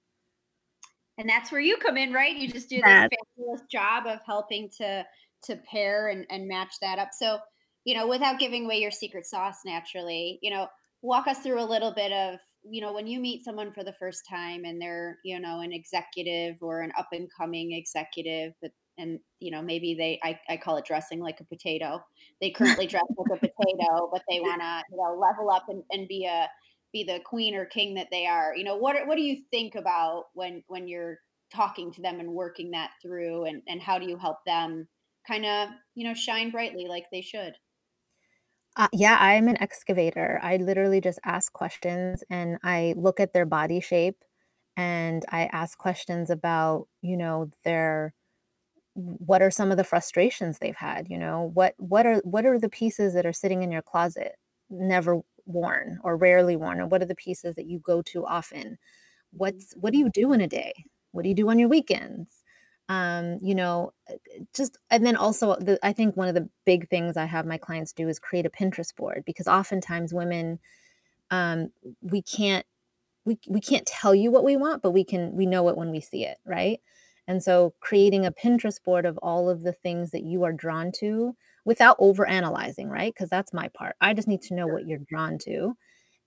And 1.17 1.29
that's 1.29 1.51
where 1.51 1.61
you 1.61 1.77
come 1.79 1.97
in, 1.97 2.13
right? 2.13 2.37
You 2.37 2.49
just 2.49 2.69
do 2.69 2.83
this 2.83 3.01
fabulous 3.11 3.63
job 3.71 4.07
of 4.07 4.21
helping 4.25 4.71
to 4.79 5.05
to 5.45 5.57
pair 5.57 6.09
and, 6.09 6.27
and 6.31 6.49
match 6.49 6.75
that 6.81 6.99
up. 6.99 7.11
So, 7.13 7.39
you 7.85 7.95
know, 7.95 8.09
without 8.09 8.39
giving 8.41 8.65
away 8.65 8.79
your 8.81 8.91
secret 8.91 9.25
sauce 9.27 9.65
naturally, 9.65 10.39
you 10.43 10.51
know, 10.51 10.69
walk 11.03 11.29
us 11.29 11.41
through 11.41 11.61
a 11.61 11.65
little 11.65 11.93
bit 11.93 12.13
of, 12.13 12.41
you 12.71 12.81
know, 12.81 12.93
when 12.93 13.07
you 13.07 13.21
meet 13.21 13.45
someone 13.45 13.73
for 13.73 13.85
the 13.85 13.93
first 13.93 14.23
time 14.29 14.65
and 14.65 14.81
they're, 14.81 15.19
you 15.25 15.39
know, 15.41 15.61
an 15.61 15.73
executive 15.73 16.57
or 16.63 16.81
an 16.81 16.93
up 16.99 17.09
and 17.13 17.29
coming 17.39 17.73
executive 17.73 18.53
that 18.63 18.73
and 18.99 19.21
you 19.39 19.51
know 19.51 19.63
maybe 19.63 19.95
they 19.95 20.21
I, 20.23 20.39
I 20.49 20.57
call 20.57 20.77
it 20.77 20.85
dressing 20.85 21.21
like 21.21 21.41
a 21.41 21.45
potato. 21.45 22.03
They 22.41 22.51
currently 22.57 22.87
dress 22.87 23.05
like 23.17 23.39
a 23.39 23.47
potato 23.47 24.11
but 24.13 24.23
they 24.29 24.41
want 24.41 24.61
to 24.61 24.83
you 24.91 24.99
know 24.99 25.19
level 25.19 25.51
up 25.51 25.65
and, 25.69 25.83
and 25.91 26.07
be 26.09 26.27
a 26.27 26.49
be 26.93 27.05
the 27.05 27.21
queen 27.25 27.55
or 27.55 27.65
king 27.65 27.95
that 27.95 28.09
they 28.11 28.27
are. 28.27 28.55
You 28.55 28.65
know 28.65 28.77
what 28.77 29.07
what 29.07 29.17
do 29.17 29.23
you 29.23 29.43
think 29.51 29.75
about 29.75 30.25
when 30.35 30.63
when 30.67 30.89
you're 30.89 31.19
talking 31.55 31.93
to 31.93 32.03
them 32.03 32.21
and 32.21 32.31
working 32.31 32.73
that 32.73 32.91
through 33.01 33.45
and 33.45 33.63
and 33.69 33.81
how 33.81 33.99
do 33.99 34.07
you 34.07 34.19
help 34.19 34.39
them 34.45 34.87
kind 35.27 35.47
of 35.47 35.69
you 35.95 36.07
know 36.07 36.15
shine 36.15 36.51
brightly 36.51 36.87
like 36.87 37.05
they 37.11 37.23
should 37.23 37.55
Uh, 38.79 38.89
yeah, 38.95 39.19
I'm 39.21 39.49
an 39.49 39.61
excavator. 39.63 40.41
I 40.43 40.59
literally 40.59 41.01
just 41.01 41.21
ask 41.25 41.53
questions 41.53 42.25
and 42.31 42.59
I 42.65 42.95
look 42.97 43.21
at 43.21 43.35
their 43.35 43.47
body 43.47 43.81
shape 43.81 44.25
and 44.77 45.25
I 45.31 45.47
ask 45.47 45.79
questions 45.79 46.31
about, 46.31 46.89
you 47.03 47.17
know, 47.17 47.51
their 47.65 48.15
what 48.95 49.43
are 49.43 49.51
some 49.51 49.71
of 49.71 49.77
the 49.79 49.85
frustrations 49.85 50.59
they've 50.59 50.77
had, 50.77 51.09
you 51.11 51.19
know? 51.19 51.51
What 51.55 51.75
what 51.79 52.07
are 52.07 52.21
what 52.25 52.47
are 52.47 52.59
the 52.59 52.69
pieces 52.71 53.15
that 53.15 53.27
are 53.27 53.33
sitting 53.35 53.63
in 53.63 53.73
your 53.73 53.83
closet 53.83 54.35
never 54.71 55.21
worn 55.47 55.99
or 56.05 56.17
rarely 56.17 56.57
worn 56.57 56.81
or 56.81 56.87
what 56.89 57.03
are 57.03 57.07
the 57.07 57.17
pieces 57.17 57.57
that 57.57 57.67
you 57.69 57.81
go 57.81 58.03
to 58.03 58.27
often? 58.27 58.79
What's 59.33 59.75
what 59.77 59.93
do 59.95 60.01
you 60.01 60.11
do 60.11 60.33
in 60.35 60.41
a 60.43 60.49
day? 60.49 60.75
What 61.13 61.25
do 61.25 61.31
you 61.31 61.37
do 61.37 61.51
on 61.51 61.59
your 61.61 61.71
weekends? 61.71 62.38
Um, 62.89 63.39
you 63.43 63.55
know, 63.55 63.93
uh, 64.11 64.15
just 64.55 64.79
and 64.91 65.05
then 65.05 65.17
also 65.17 65.57
the 65.57 65.79
I 65.83 65.93
think 65.93 66.17
one 66.17 66.29
of 66.29 66.35
the 66.35 66.49
big 66.65 66.89
things 66.89 67.17
I 67.17 67.27
have 67.27 67.47
my 67.47 67.59
clients 67.59 67.93
do 67.93 68.09
is 68.09 68.19
create 68.19 68.47
a 68.47 68.51
Pinterest 68.51 68.95
board 68.97 69.25
because 69.27 69.47
oftentimes 69.47 70.15
women 70.15 70.59
um 71.31 71.71
we 72.03 72.23
can't 72.23 72.65
we 73.25 73.39
we 73.49 73.61
can't 73.61 73.87
tell 73.87 74.15
you 74.15 74.31
what 74.31 74.45
we 74.45 74.57
want, 74.57 74.83
but 74.83 74.93
we 74.93 75.05
can 75.05 75.37
we 75.37 75.47
know 75.47 75.69
it 75.69 75.77
when 75.77 75.91
we 75.91 76.01
see 76.01 76.25
it, 76.25 76.39
right? 76.47 76.81
And 77.29 77.43
so 77.43 77.75
creating 77.81 78.27
a 78.27 78.33
Pinterest 78.33 78.83
board 78.83 79.07
of 79.07 79.19
all 79.19 79.51
of 79.51 79.63
the 79.63 79.73
things 79.73 80.11
that 80.13 80.25
you 80.25 80.45
are 80.45 80.53
drawn 80.53 80.93
to 81.01 81.37
without 81.67 81.97
over 81.99 82.27
analyzing, 82.27 82.89
right? 82.89 83.13
Because 83.15 83.29
that's 83.29 83.53
my 83.53 83.69
part. 83.69 83.97
I 84.01 84.15
just 84.15 84.29
need 84.29 84.43
to 84.43 84.55
know 84.55 84.67
what 84.67 84.87
you're 84.87 84.99
drawn 84.99 85.39
to. 85.45 85.77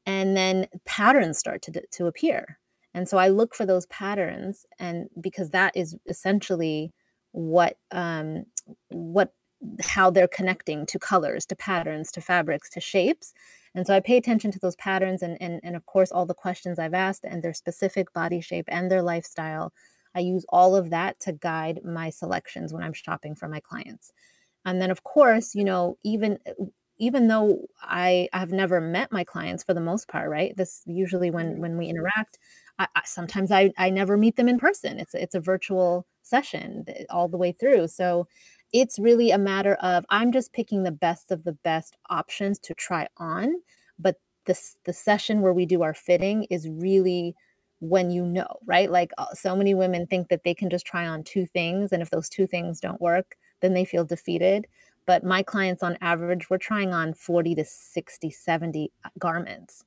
And 0.05 0.37
then 0.37 0.67
patterns 0.85 1.39
start 1.39 1.61
to, 1.63 1.81
to 1.93 2.07
appear. 2.07 2.59
And 2.93 3.07
so 3.07 3.17
I 3.17 3.29
look 3.29 3.55
for 3.55 3.65
those 3.65 3.85
patterns 3.87 4.65
and 4.79 5.09
because 5.19 5.51
that 5.51 5.75
is 5.75 5.95
essentially 6.07 6.93
what 7.31 7.77
um 7.91 8.45
what 8.89 9.33
how 9.81 10.09
they're 10.09 10.27
connecting 10.27 10.85
to 10.87 10.99
colors, 10.99 11.45
to 11.45 11.55
patterns, 11.55 12.11
to 12.11 12.21
fabrics, 12.21 12.69
to 12.71 12.81
shapes. 12.81 13.33
And 13.75 13.85
so 13.87 13.95
I 13.95 13.99
pay 13.99 14.17
attention 14.17 14.51
to 14.51 14.59
those 14.59 14.75
patterns 14.75 15.21
and 15.21 15.37
and 15.41 15.59
and 15.63 15.75
of 15.75 15.85
course 15.85 16.11
all 16.11 16.25
the 16.25 16.33
questions 16.33 16.79
I've 16.79 16.93
asked 16.93 17.23
and 17.25 17.43
their 17.43 17.53
specific 17.53 18.11
body 18.13 18.41
shape 18.41 18.65
and 18.69 18.89
their 18.91 19.03
lifestyle. 19.03 19.73
I 20.15 20.19
use 20.21 20.45
all 20.49 20.75
of 20.75 20.89
that 20.89 21.19
to 21.21 21.31
guide 21.33 21.81
my 21.85 22.09
selections 22.09 22.73
when 22.73 22.83
I'm 22.83 22.93
shopping 22.93 23.35
for 23.35 23.47
my 23.47 23.61
clients. 23.61 24.11
And 24.65 24.81
then 24.81 24.91
of 24.91 25.03
course, 25.03 25.55
you 25.55 25.65
know, 25.65 25.97
even 26.03 26.39
even 26.97 27.27
though 27.27 27.67
I 27.81 28.29
have 28.33 28.51
never 28.51 28.79
met 28.79 29.11
my 29.11 29.23
clients 29.23 29.63
for 29.63 29.73
the 29.73 29.81
most 29.81 30.07
part, 30.07 30.29
right? 30.29 30.55
This 30.55 30.83
usually 30.85 31.31
when 31.31 31.55
Mhm. 31.55 31.59
when 31.59 31.77
we 31.77 31.87
interact, 31.87 32.37
I, 32.81 32.87
I 32.95 33.01
sometimes 33.05 33.51
I 33.51 33.71
I 33.77 33.89
never 33.89 34.17
meet 34.17 34.35
them 34.35 34.49
in 34.49 34.59
person. 34.59 34.99
It's 34.99 35.13
it's 35.13 35.35
a 35.35 35.39
virtual 35.39 36.05
session 36.23 36.85
all 37.09 37.27
the 37.27 37.37
way 37.37 37.51
through. 37.51 37.87
So 37.87 38.27
it's 38.73 38.99
really 38.99 39.31
a 39.31 39.37
matter 39.37 39.75
of 39.75 40.05
I'm 40.09 40.31
just 40.31 40.53
picking 40.53 40.83
the 40.83 40.91
best 40.91 41.31
of 41.31 41.43
the 41.43 41.53
best 41.53 41.97
options 42.09 42.59
to 42.59 42.73
try 42.73 43.07
on, 43.17 43.53
but 43.99 44.17
this 44.45 44.77
the 44.85 44.93
session 44.93 45.41
where 45.41 45.53
we 45.53 45.65
do 45.65 45.83
our 45.83 45.93
fitting 45.93 46.45
is 46.49 46.67
really 46.69 47.35
when 47.79 48.11
you 48.11 48.25
know, 48.25 48.57
right? 48.65 48.91
Like 48.91 49.11
uh, 49.17 49.33
so 49.33 49.55
many 49.55 49.73
women 49.73 50.05
think 50.07 50.29
that 50.29 50.43
they 50.43 50.53
can 50.53 50.69
just 50.69 50.85
try 50.85 51.07
on 51.07 51.23
two 51.23 51.45
things 51.47 51.91
and 51.91 52.01
if 52.01 52.11
those 52.11 52.29
two 52.29 52.47
things 52.47 52.79
don't 52.79 53.01
work, 53.01 53.35
then 53.61 53.73
they 53.73 53.85
feel 53.85 54.05
defeated. 54.05 54.67
But 55.07 55.23
my 55.23 55.41
clients 55.43 55.81
on 55.83 55.97
average, 56.01 56.49
we're 56.49 56.57
trying 56.59 56.93
on 56.93 57.13
40 57.13 57.55
to 57.55 57.65
60, 57.65 58.29
70 58.29 58.91
uh, 59.03 59.09
garments, 59.17 59.83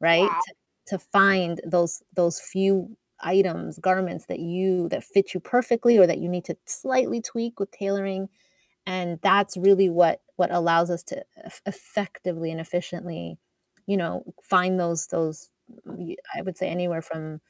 right? 0.00 0.20
Wow. 0.20 0.40
To, 0.88 0.98
find 0.98 1.60
those 1.66 2.02
those 2.14 2.40
few 2.40 2.96
items, 3.20 3.78
garments 3.78 4.26
that 4.26 4.40
you 4.40 4.88
that 4.90 5.04
fit 5.04 5.34
you 5.34 5.40
perfectly 5.40 5.98
or 5.98 6.06
that 6.06 6.18
you 6.18 6.28
need 6.28 6.44
to 6.46 6.56
slightly 6.66 7.20
tweak 7.20 7.58
with 7.60 7.70
tailoring 7.72 8.28
and 8.88 9.18
that's 9.22 9.56
really 9.58 9.90
what 9.90 10.22
what 10.36 10.50
allows 10.50 10.90
us 10.90 11.02
to 11.04 11.22
eff 11.44 11.60
effectively 11.66 12.50
and 12.50 12.60
efficiently, 12.60 13.38
you 13.86 13.98
know, 13.98 14.24
find 14.42 14.80
those 14.80 15.06
those 15.08 15.50
mm, 15.86 15.98
y 15.98 16.16
I 16.34 16.42
would 16.42 16.56
say 16.56 16.68
anywhere 16.68 17.02
from 17.02 17.40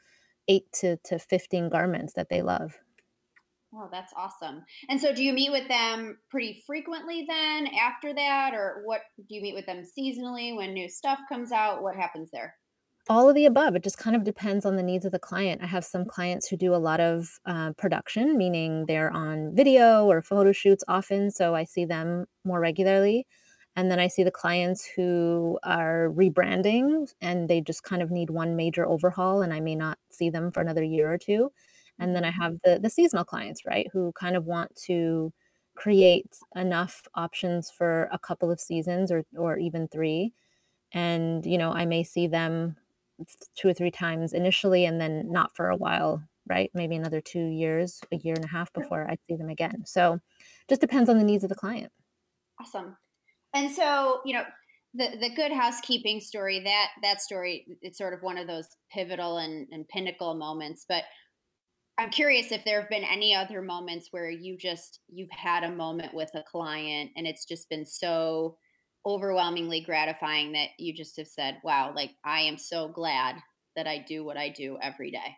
8 0.49 0.65
to 0.81 0.97
to 1.05 1.19
15 1.19 1.69
garments 1.71 2.15
that 2.15 2.29
they 2.29 2.43
love. 2.43 2.79
Oh, 3.75 3.89
that's 3.93 4.13
awesome. 4.17 4.65
And 4.89 5.01
so 5.01 5.15
do 5.15 5.23
you 5.23 5.33
meet 5.33 5.53
with 5.53 5.69
them 5.69 6.19
pretty 6.31 6.65
frequently 6.67 7.27
then 7.29 7.69
after 7.69 8.15
that? 8.15 8.55
Or 8.55 8.83
what 8.85 9.03
do 9.29 9.35
you 9.35 9.43
meet 9.43 9.55
with 9.55 9.67
them 9.67 9.85
seasonally 9.85 10.57
when 10.57 10.73
new 10.73 10.89
stuff 10.89 11.21
comes 11.29 11.53
out? 11.53 11.83
What 11.83 11.95
happens 11.95 12.31
there? 12.33 12.57
All 13.11 13.27
of 13.29 13.35
the 13.35 13.47
above, 13.47 13.75
it 13.75 13.83
just 13.83 13.97
kind 13.97 14.15
of 14.15 14.23
depends 14.25 14.67
on 14.67 14.77
the 14.77 14.83
needs 14.83 15.07
of 15.07 15.13
the 15.13 15.19
client. 15.19 15.63
I 15.63 15.67
have 15.67 15.85
some 15.85 16.05
clients 16.05 16.47
who 16.47 16.59
do 16.59 16.75
a 16.75 16.77
lot 16.77 17.01
of, 17.01 17.41
uh, 17.47 17.73
production, 17.79 18.37
meaning 18.37 18.85
they're 18.87 19.11
on 19.11 19.55
video 19.55 20.05
or 20.05 20.21
photo 20.21 20.53
shoots 20.53 20.85
often, 20.89 21.31
so 21.31 21.55
I 21.55 21.65
see 21.65 21.87
them 21.87 22.27
more 22.45 22.61
regularly, 22.61 23.27
and 23.77 23.91
then 23.91 23.99
I 23.99 24.09
see 24.09 24.25
the 24.25 24.31
clients 24.31 24.85
who 24.85 25.59
are 25.63 26.11
rebranding, 26.11 27.11
and 27.23 27.49
they 27.49 27.63
just 27.63 27.83
kind 27.83 28.03
of 28.03 28.11
need 28.11 28.29
one 28.29 28.57
major 28.57 28.87
overhaul, 28.87 29.41
and 29.41 29.55
I 29.55 29.61
may 29.61 29.75
not 29.75 29.99
see 30.11 30.29
them 30.29 30.51
for 30.51 30.61
another 30.61 30.83
year 30.85 31.11
or 31.11 31.17
2, 31.19 31.51
and 31.99 32.15
then 32.15 32.25
I 32.25 32.31
Mhm. 32.31 32.35
have 32.43 32.59
the 32.63 32.79
the 32.79 32.91
seasonal 32.91 33.25
clients, 33.25 33.65
right, 33.65 33.87
who 33.93 34.13
kind 34.13 34.37
of 34.37 34.45
want 34.45 34.77
to 34.87 35.33
create 35.77 36.37
enough 36.55 37.09
options 37.15 37.71
for 37.71 38.09
a 38.13 38.19
couple 38.19 38.51
of 38.51 38.61
seasons 38.61 39.11
or 39.11 39.25
or 39.37 39.57
even 39.59 39.89
3, 39.89 40.35
and, 40.93 41.47
you 41.47 41.57
know, 41.59 41.73
I 41.73 41.87
may 41.87 42.03
see 42.05 42.27
them 42.27 42.77
2 43.57 43.69
or 43.69 43.75
3 43.75 43.91
times 43.91 44.33
initially 44.33 44.85
and 44.85 45.01
then 45.01 45.31
not 45.31 45.57
for 45.57 45.71
a 45.71 45.77
while, 45.77 46.23
right? 46.49 46.71
Maybe 46.75 46.97
another 46.97 47.21
2 47.21 47.47
years, 47.47 48.01
a 48.13 48.17
year 48.17 48.35
and 48.35 48.45
a 48.45 48.49
half 48.49 48.73
before 48.73 49.09
I 49.11 49.17
see 49.29 49.37
them 49.37 49.49
again. 49.51 49.85
So, 49.87 50.21
just 50.69 50.81
depends 50.81 51.09
on 51.11 51.19
the 51.19 51.25
needs 51.25 51.45
of 51.45 51.51
the 51.51 51.57
client. 51.57 51.93
Awesome. 52.61 52.97
And 53.55 53.71
so, 53.71 54.21
you 54.25 54.35
know, 54.35 54.45
the 54.95 55.17
the 55.21 55.35
good 55.35 55.53
housekeeping 55.53 56.21
story, 56.21 56.61
that 56.61 56.91
that 57.03 57.21
story, 57.21 57.67
it's 57.83 57.99
sort 57.99 58.15
of 58.15 58.23
one 58.23 58.39
of 58.39 58.47
those 58.47 58.69
pivotal 58.93 59.39
and, 59.39 59.69
and 59.71 59.89
pinnacle 59.89 60.35
moments. 60.35 60.85
But 60.89 61.05
I'm 61.99 62.11
curious 62.11 62.53
if 62.53 62.65
there 62.65 62.81
have 62.81 62.91
been 62.91 63.05
any 63.05 63.35
other 63.35 63.63
moments 63.63 64.09
where 64.13 64.31
you 64.31 64.57
just 64.57 65.01
you've 65.09 65.31
had 65.31 65.65
a 65.65 65.73
moment 65.73 66.15
with 66.15 66.31
a 66.35 66.45
client 66.45 67.11
and 67.17 67.27
it's 67.27 67.45
just 67.45 67.69
been 67.69 67.87
so 67.87 68.57
overwhelmingly 69.07 69.81
gratifying 69.83 70.53
that 70.53 70.71
you 70.79 70.93
just 70.95 71.17
have 71.17 71.29
said, 71.29 71.61
"Wow, 71.65 71.93
like 71.95 72.17
I 72.25 72.43
am 72.43 72.59
so 72.59 72.89
glad 72.89 73.43
that 73.77 73.87
I 73.87 73.99
do 73.99 74.25
what 74.25 74.37
I 74.37 74.49
do 74.51 74.79
every 74.81 75.11
day." 75.11 75.37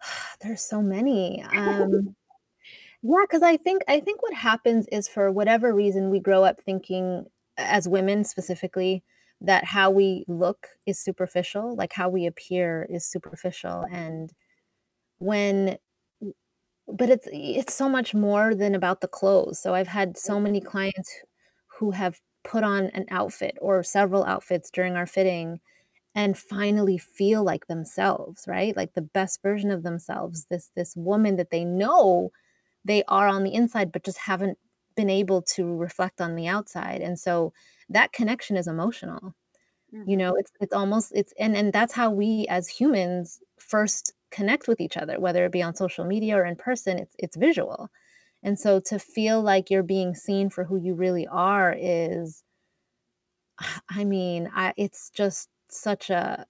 There's 0.40 0.62
so 0.62 0.82
many. 0.82 1.42
Um, 1.54 2.14
yeah, 3.02 3.16
because 3.22 3.42
I 3.42 3.56
think 3.56 3.82
I 3.88 4.00
think 4.00 4.22
what 4.22 4.34
happens 4.34 4.86
is 4.92 5.08
for 5.08 5.32
whatever 5.32 5.74
reason, 5.74 6.10
we 6.10 6.20
grow 6.20 6.44
up 6.44 6.60
thinking, 6.60 7.26
as 7.58 7.88
women 7.88 8.24
specifically, 8.24 9.04
that 9.40 9.64
how 9.64 9.90
we 9.90 10.24
look 10.28 10.68
is 10.86 11.00
superficial, 11.00 11.76
like, 11.76 11.92
how 11.94 12.08
we 12.10 12.26
appear 12.26 12.86
is 12.90 13.06
superficial, 13.06 13.86
and 13.92 14.32
when 15.18 15.78
But 16.86 17.10
it's 17.10 17.28
it's 17.32 17.74
so 17.74 17.88
much 17.88 18.14
more 18.14 18.54
than 18.54 18.74
about 18.74 19.00
the 19.02 19.08
clothes. 19.08 19.58
So 19.60 19.74
I've 19.74 19.88
had 19.88 20.16
so 20.16 20.40
many 20.40 20.60
clients 20.60 21.12
who 21.78 21.90
have 21.92 22.20
put 22.44 22.64
on 22.64 22.86
an 22.88 23.06
outfit 23.10 23.56
or 23.60 23.82
several 23.82 24.24
outfits 24.24 24.70
during 24.70 24.96
our 24.96 25.06
fitting 25.06 25.60
and 26.14 26.38
finally 26.38 26.98
feel 26.98 27.44
like 27.44 27.66
themselves, 27.66 28.44
right? 28.48 28.76
Like 28.76 28.94
the 28.94 29.02
best 29.02 29.42
version 29.42 29.70
of 29.70 29.82
themselves. 29.84 30.46
This 30.50 30.70
this 30.76 30.96
woman 30.96 31.36
that 31.36 31.50
they 31.50 31.64
know 31.64 32.30
they 32.84 33.04
are 33.08 33.28
on 33.28 33.44
the 33.44 33.54
inside, 33.54 33.92
but 33.92 34.04
just 34.04 34.18
haven't 34.18 34.58
been 34.96 35.10
able 35.10 35.42
to 35.42 35.76
reflect 35.76 36.20
on 36.20 36.36
the 36.36 36.48
outside. 36.48 37.02
And 37.02 37.18
so 37.18 37.52
that 37.90 38.12
connection 38.12 38.56
is 38.56 38.68
emotional. 38.68 39.34
You 40.04 40.16
know, 40.16 40.34
Mhm. 40.34 40.38
it's 40.38 40.50
it's 40.60 40.72
almost 40.74 41.12
it's 41.14 41.32
and 41.38 41.56
and 41.56 41.72
that's 41.72 41.92
how 41.92 42.10
we 42.10 42.46
as 42.48 42.68
humans 42.68 43.40
first 43.58 44.14
connect 44.30 44.66
with 44.68 44.80
each 44.80 44.96
other, 44.96 45.20
whether 45.20 45.44
it 45.44 45.52
be 45.52 45.62
on 45.62 45.74
social 45.74 46.04
media 46.04 46.36
or 46.36 46.44
in 46.46 46.56
person, 46.56 46.98
it's 46.98 47.14
it's 47.18 47.36
visual. 47.36 47.90
And 48.42 48.58
so 48.58 48.80
to 48.86 48.98
feel 48.98 49.42
like 49.42 49.70
you're 49.70 49.82
being 49.82 50.14
seen 50.14 50.50
for 50.50 50.64
who 50.64 50.76
you 50.76 50.94
really 50.94 51.26
are 51.26 51.74
is 51.76 52.42
I 53.90 54.04
mean, 54.04 54.50
I 54.54 54.72
it's 54.76 55.10
just 55.10 55.48
such 55.70 56.10
a 56.10 56.46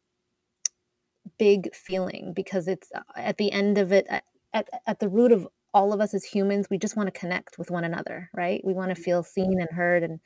big 1.38 1.75
feeling 1.75 2.33
because 2.35 2.68
it's 2.68 2.90
uh, 2.95 3.00
at 3.16 3.37
the 3.38 3.52
end 3.52 3.78
of 3.78 3.92
it 3.92 4.07
at 4.52 4.68
at 4.87 4.99
the 5.00 5.09
root 5.09 5.33
of 5.33 5.47
all 5.75 5.92
of 5.92 6.00
us 6.00 6.14
as 6.14 6.25
humans, 6.25 6.68
we 6.71 6.78
just 6.78 6.97
wanna 6.97 7.11
connect 7.11 7.59
with 7.59 7.71
one 7.71 7.85
another, 7.85 8.30
right? 8.35 8.61
We 8.64 8.73
wanna 8.75 8.95
feel 8.95 9.23
seen 9.23 9.61
and 9.61 9.71
heard 9.71 10.02
and 10.02 10.21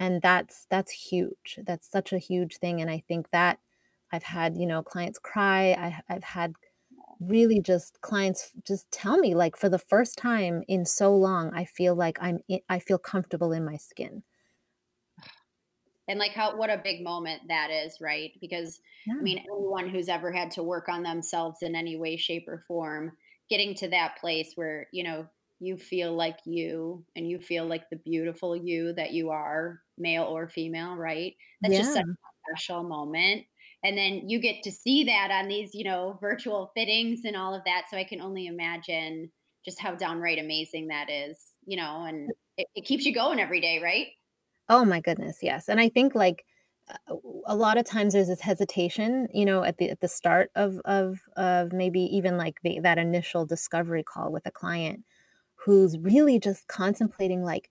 and 0.00 0.22
that's 0.22 0.66
that's 0.70 0.92
huge. 0.92 1.60
That's 1.66 1.90
such 1.90 2.12
a 2.12 2.18
huge 2.18 2.58
thing, 2.58 2.80
and 2.82 2.90
I 2.90 3.02
think 3.08 3.30
that 3.32 3.58
I've 4.12 4.22
had, 4.24 4.56
you 4.56 4.66
know, 4.66 4.82
clients 4.82 5.18
cry. 5.20 5.72
I 5.72 6.02
I've 6.14 6.24
had 6.24 6.54
really 7.20 7.60
just 7.60 8.00
clients 8.02 8.52
just 8.66 8.90
tell 8.90 9.18
me, 9.18 9.34
like, 9.34 9.56
for 9.56 9.68
the 9.68 9.78
first 9.78 10.16
time 10.18 10.62
in 10.68 10.84
so 10.86 11.14
long, 11.16 11.52
I 11.54 11.64
feel 11.64 11.94
like 11.94 12.18
I'm 12.20 12.40
i 12.50 12.60
I 12.68 12.78
feel 12.78 12.98
comfortable 12.98 13.52
in 13.52 13.64
my 13.64 13.76
skin. 13.76 14.22
And 16.08 16.18
like 16.18 16.32
how 16.32 16.56
what 16.56 16.70
a 16.70 16.78
big 16.82 17.02
moment 17.04 17.42
that 17.48 17.70
is, 17.70 18.00
right? 18.00 18.32
Because 18.40 18.80
I 19.20 19.22
mean, 19.22 19.38
anyone 19.38 19.88
who's 19.88 20.08
ever 20.08 20.32
had 20.32 20.50
to 20.52 20.62
work 20.62 20.88
on 20.88 21.02
themselves 21.02 21.62
in 21.62 21.74
any 21.74 21.96
way, 21.96 22.16
shape, 22.16 22.46
or 22.48 22.64
form, 22.66 23.16
getting 23.50 23.74
to 23.76 23.88
that 23.88 24.16
place 24.18 24.52
where, 24.54 24.86
you 24.92 25.02
know, 25.04 25.28
you 25.60 25.76
feel 25.76 26.14
like 26.14 26.38
you 26.44 27.04
and 27.16 27.28
you 27.28 27.40
feel 27.40 27.66
like 27.66 27.90
the 27.90 27.96
beautiful 27.96 28.56
you 28.56 28.92
that 28.94 29.12
you 29.12 29.30
are, 29.30 29.82
male 29.98 30.24
or 30.24 30.48
female, 30.48 30.94
right? 30.96 31.36
That's 31.62 31.76
just 31.76 31.92
such 31.92 32.04
a 32.04 32.52
special 32.56 32.84
moment. 32.84 33.46
And 33.82 33.96
then 33.96 34.28
you 34.28 34.40
get 34.40 34.62
to 34.64 34.72
see 34.72 35.04
that 35.04 35.30
on 35.30 35.48
these, 35.48 35.74
you 35.74 35.84
know, 35.84 36.18
virtual 36.20 36.72
fittings 36.74 37.20
and 37.24 37.36
all 37.36 37.54
of 37.54 37.62
that. 37.64 37.86
So 37.90 37.96
I 37.96 38.04
can 38.04 38.20
only 38.20 38.46
imagine 38.46 39.30
just 39.64 39.80
how 39.80 39.94
downright 39.94 40.38
amazing 40.38 40.88
that 40.88 41.10
is, 41.10 41.38
you 41.64 41.76
know, 41.76 42.04
and 42.04 42.32
it, 42.56 42.66
it 42.74 42.84
keeps 42.84 43.04
you 43.04 43.14
going 43.14 43.38
every 43.40 43.60
day, 43.60 43.80
right? 43.82 44.08
Oh 44.68 44.84
my 44.84 45.00
goodness, 45.00 45.38
yes, 45.42 45.68
and 45.68 45.80
I 45.80 45.88
think, 45.88 46.14
like, 46.14 46.44
uh, 46.88 47.16
a 47.46 47.56
lot 47.56 47.78
of 47.78 47.84
times 47.86 48.12
there's 48.14 48.28
this 48.28 48.40
hesitation, 48.40 49.28
you 49.32 49.44
know, 49.46 49.62
at 49.62 49.78
the 49.78 49.90
at 49.90 50.00
the 50.00 50.08
start 50.08 50.50
of 50.54 50.78
of 50.84 51.20
of 51.36 51.72
maybe 51.72 52.00
even, 52.16 52.36
like, 52.36 52.60
the 52.62 52.78
that 52.80 52.98
initial 52.98 53.46
discovery 53.46 54.02
call 54.02 54.30
with 54.32 54.46
a 54.46 54.50
client 54.50 55.04
who's 55.56 55.98
really 55.98 56.38
just 56.40 56.68
contemplating, 56.68 57.42
like, 57.44 57.70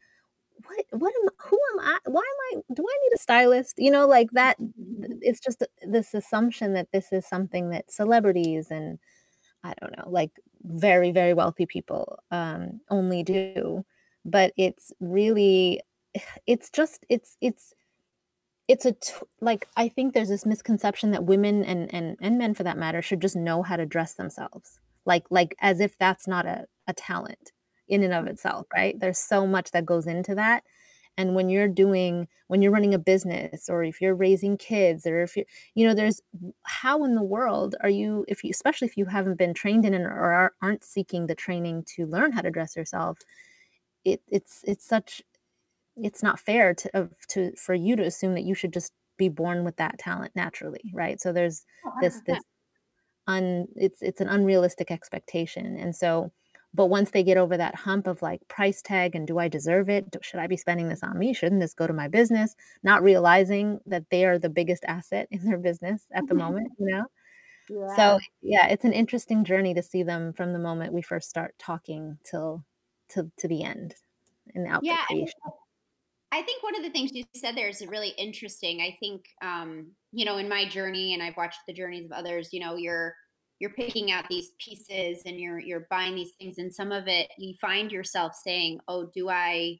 "What 0.66 0.86
what 0.92 1.14
am 1.16 1.30
who 1.40 1.57
am 1.80 1.86
I? 1.86 1.98
Why 2.06 2.22
am 2.22 2.60
I 2.60 2.74
do 2.74 2.84
I 2.88 2.98
need 3.04 3.16
a 3.16 3.18
stylist?" 3.20 3.76
You 3.80 3.92
know, 3.92 4.08
like, 4.08 4.32
that 4.34 4.58
it's 5.22 5.40
just 5.40 5.64
this 5.88 6.14
assumption 6.14 6.74
that 6.74 6.90
this 6.94 7.12
is 7.14 7.26
something 7.28 7.70
that 7.72 7.92
celebrities 7.92 8.72
and 8.72 9.00
I 9.64 9.74
don't 9.82 9.98
know, 9.98 10.10
like, 10.12 10.32
very, 10.64 11.12
very 11.12 11.34
wealthy 11.36 11.66
people, 11.68 12.20
um, 12.32 12.82
only 12.92 13.24
do, 13.24 13.86
but 14.26 14.54
it's 14.58 14.94
really 15.02 15.82
it's 16.48 16.70
just 16.72 17.06
it's 17.10 17.38
it's 17.42 17.74
it's 18.70 18.86
a 18.86 18.94
t 18.94 19.14
like, 19.42 19.68
I 19.78 19.90
think 19.90 20.14
there's 20.14 20.30
this 20.30 20.46
misconception 20.48 21.12
that 21.12 21.26
women 21.26 21.64
and 21.66 21.94
and 21.94 22.18
and 22.22 22.38
men 22.40 22.54
for 22.56 22.64
that 22.64 22.78
matter 22.80 23.02
should 23.04 23.22
just 23.22 23.36
know 23.38 23.64
how 23.64 23.78
to 23.78 23.86
dress 23.88 24.16
themselves, 24.16 24.80
like 25.06 25.26
like, 25.32 25.56
as 25.62 25.80
if 25.82 25.98
that's 26.00 26.28
not 26.28 26.46
a 26.48 26.68
a 26.88 26.94
talent 26.94 27.52
in 27.90 28.04
and 28.04 28.14
of 28.16 28.28
itself, 28.28 28.68
right? 28.76 29.00
There's 29.00 29.20
so 29.20 29.48
much 29.48 29.72
that 29.74 29.86
goes 29.88 30.08
into 30.08 30.36
that, 30.36 30.64
and 31.18 31.36
when 31.36 31.50
you're 31.50 31.68
doing 31.68 32.28
when 32.48 32.62
you're 32.62 32.72
running 32.72 32.94
a 32.94 33.00
business 33.00 33.70
or 33.70 33.84
if 33.84 34.02
you're 34.02 34.16
raising 34.16 34.58
kids 34.58 35.06
or 35.08 35.22
if 35.22 35.36
you 35.38 35.46
you 35.76 35.86
know, 35.88 35.94
there's 35.94 36.22
how 36.64 37.04
in 37.04 37.16
the 37.16 37.24
world 37.24 37.76
are 37.82 37.90
you 37.90 38.26
if 38.28 38.44
you 38.44 38.52
especially 38.52 38.88
if 38.88 38.98
you 38.98 39.06
haven't 39.06 39.38
been 39.38 39.54
trained 39.54 39.86
in 39.86 39.94
it 39.94 40.02
or 40.02 40.32
are 40.34 40.54
aren't 40.62 40.84
seeking 40.84 41.28
the 41.28 41.36
training 41.36 41.84
to 41.96 42.06
learn 42.08 42.32
how 42.32 42.42
to 42.42 42.52
dress 42.52 42.76
yourself, 42.76 43.20
it 44.06 44.22
it's 44.28 44.64
it's 44.66 44.86
such 44.86 45.22
it's 45.98 46.24
not 46.24 46.40
fair 46.40 46.74
to 46.76 46.90
of 46.98 47.14
to 47.30 47.54
for 47.58 47.74
you 47.76 47.96
to 47.96 48.04
assume 48.04 48.36
that 48.36 48.44
you 48.46 48.56
should 48.56 48.74
just 48.74 48.94
be 49.18 49.30
born 49.30 49.64
with 49.66 49.78
that 49.78 50.00
talent 50.00 50.36
naturally, 50.36 50.92
right? 50.94 51.22
So 51.22 51.34
there's 51.34 51.66
Oh, 51.84 51.92
this 52.02 52.22
this 52.28 52.40
un 53.28 53.68
it's 53.76 54.02
it's 54.02 54.22
an 54.22 54.30
unrealistic 54.30 54.92
expectation, 54.92 55.78
and 55.78 55.96
so 55.96 56.32
but 56.74 56.88
once 56.88 57.12
they 57.12 57.24
get 57.24 57.38
over 57.38 57.58
that 57.58 57.76
hump 57.76 58.08
of, 58.08 58.22
like, 58.22 58.48
price 58.50 58.82
tag 58.82 59.16
and 59.16 59.28
"Do 59.28 59.40
I 59.40 59.48
deserve 59.48 59.90
it? 59.90 60.16
Should 60.22 60.40
I 60.40 60.48
be 60.48 60.58
spending 60.58 60.90
this 60.90 61.04
on 61.04 61.18
me? 61.20 61.34
Shouldn't 61.34 61.62
this 61.62 61.74
go 61.74 61.88
to 61.88 61.94
my 61.94 62.08
business?" 62.08 62.56
Not 62.84 63.04
realizing 63.04 63.80
that 63.86 64.10
they 64.12 64.26
are 64.26 64.40
the 64.40 64.50
biggest 64.50 64.84
asset 64.86 65.28
in 65.32 65.46
their 65.46 65.58
business 65.60 66.06
at 66.14 66.28
the 66.28 66.36
moment, 66.36 66.74
you 66.80 66.88
know? 66.88 67.06
So, 67.88 68.20
Yeah. 68.20 68.20
yeah, 68.42 68.68
it's 68.68 68.86
an 68.86 68.94
interesting 68.94 69.44
journey 69.46 69.74
to 69.76 69.84
see 69.84 70.04
them 70.04 70.34
from 70.34 70.54
the 70.54 70.60
moment 70.60 70.94
we 70.94 71.02
first 71.02 71.30
start 71.30 71.56
talking 71.60 72.20
till 72.24 72.66
to 73.10 73.32
to 73.38 73.48
the 73.48 73.64
end 73.64 73.96
the 74.56 74.68
outfit 74.70 75.00
Yeah, 75.00 75.06
and 75.12 75.20
creation. 75.20 75.40
I 76.32 76.42
think 76.42 76.62
one 76.62 76.76
of 76.76 76.84
the 76.84 76.90
things 76.90 77.12
you 77.14 77.24
said 77.36 77.56
there 77.56 77.70
is 77.70 77.86
really 77.86 78.10
interesting. 78.10 78.82
I 78.82 78.98
think, 79.00 79.26
um, 79.42 79.94
you 80.12 80.26
know, 80.26 80.38
in 80.38 80.50
my 80.50 80.68
journey, 80.68 81.14
and 81.14 81.24
I've 81.24 81.38
watched 81.38 81.60
the 81.68 81.74
journeys 81.74 82.06
of 82.06 82.12
others, 82.12 82.50
you 82.52 82.60
know, 82.60 82.76
you're 82.76 83.16
you're 83.60 83.74
picking 83.74 84.12
out 84.12 84.28
these 84.30 84.52
pieces 84.60 85.24
and 85.26 85.40
you're 85.40 85.60
you're 85.60 85.88
buying 85.90 86.16
these 86.16 86.34
things, 86.40 86.58
and 86.58 86.74
some 86.74 86.92
of 86.92 87.08
it 87.08 87.32
you 87.38 87.56
find 87.62 87.92
yourself 87.92 88.34
saying, 88.36 88.80
"Oh, 88.88 89.10
do 89.14 89.30
I 89.30 89.80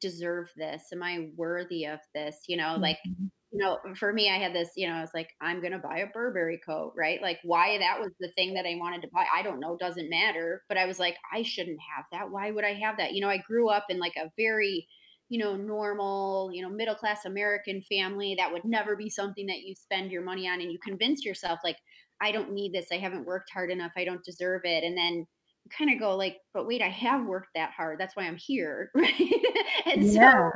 deserve 0.00 0.50
this? 0.56 0.86
Am 0.92 1.02
I 1.02 1.30
worthy 1.36 1.86
of 1.86 2.00
this?" 2.14 2.36
You 2.48 2.56
know, 2.58 2.78
like, 2.80 2.98
Mhm. 3.04 3.30
you 3.52 3.58
know, 3.60 3.78
for 3.96 4.12
me, 4.12 4.30
I 4.30 4.38
had 4.38 4.52
this, 4.54 4.72
you 4.76 4.86
know, 4.88 4.94
I 4.94 5.00
was 5.00 5.14
like, 5.14 5.30
"I'm 5.40 5.62
gonna 5.62 5.78
buy 5.78 5.98
a 5.98 6.08
Burberry 6.08 6.58
coat," 6.58 6.92
right? 6.96 7.22
Like, 7.22 7.38
why 7.44 7.78
that 7.78 8.00
was 8.00 8.12
the 8.20 8.32
thing 8.32 8.54
that 8.54 8.66
I 8.66 8.74
wanted 8.76 9.02
to 9.02 9.08
buy, 9.12 9.26
I 9.34 9.42
don't 9.42 9.60
know, 9.60 9.76
doesn't 9.76 10.10
matter. 10.10 10.64
But 10.68 10.78
I 10.78 10.86
was 10.86 10.98
like, 10.98 11.16
"I 11.32 11.42
shouldn't 11.42 11.80
have 11.80 12.04
that. 12.12 12.30
Why 12.30 12.50
would 12.50 12.64
I 12.64 12.74
have 12.74 12.96
that?" 12.98 13.14
You 13.14 13.20
know, 13.22 13.30
I 13.30 13.38
grew 13.38 13.68
up 13.70 13.86
in 13.90 13.98
like 14.00 14.16
a 14.16 14.32
very 14.36 14.88
you 15.28 15.38
know, 15.38 15.56
normal, 15.56 16.50
you 16.52 16.62
know, 16.62 16.68
middle 16.68 16.94
class 16.94 17.24
American 17.24 17.82
family, 17.82 18.34
that 18.36 18.52
would 18.52 18.64
never 18.64 18.96
be 18.96 19.08
something 19.10 19.46
that 19.46 19.62
you 19.62 19.74
spend 19.74 20.12
your 20.12 20.22
money 20.22 20.48
on. 20.48 20.60
And 20.60 20.70
you 20.72 20.78
convince 20.78 21.24
yourself, 21.24 21.60
like, 21.64 21.78
I 22.20 22.32
don't 22.32 22.52
need 22.52 22.72
this. 22.72 22.88
I 22.92 22.98
haven't 22.98 23.24
worked 23.26 23.50
hard 23.50 23.70
enough. 23.70 23.92
I 23.96 24.04
don't 24.04 24.24
deserve 24.24 24.62
it. 24.64 24.84
And 24.84 24.96
then 24.96 25.26
you 25.64 25.70
kind 25.76 25.90
of 25.92 25.98
go 25.98 26.16
like, 26.16 26.38
but 26.52 26.66
wait, 26.66 26.82
I 26.82 26.88
have 26.90 27.24
worked 27.26 27.50
that 27.54 27.72
hard. 27.72 27.98
That's 27.98 28.16
why 28.16 28.24
I'm 28.24 28.36
here. 28.36 28.90
Right. 28.94 29.14
and 29.86 30.04
so, 30.06 30.20
Yeah. 30.20 30.50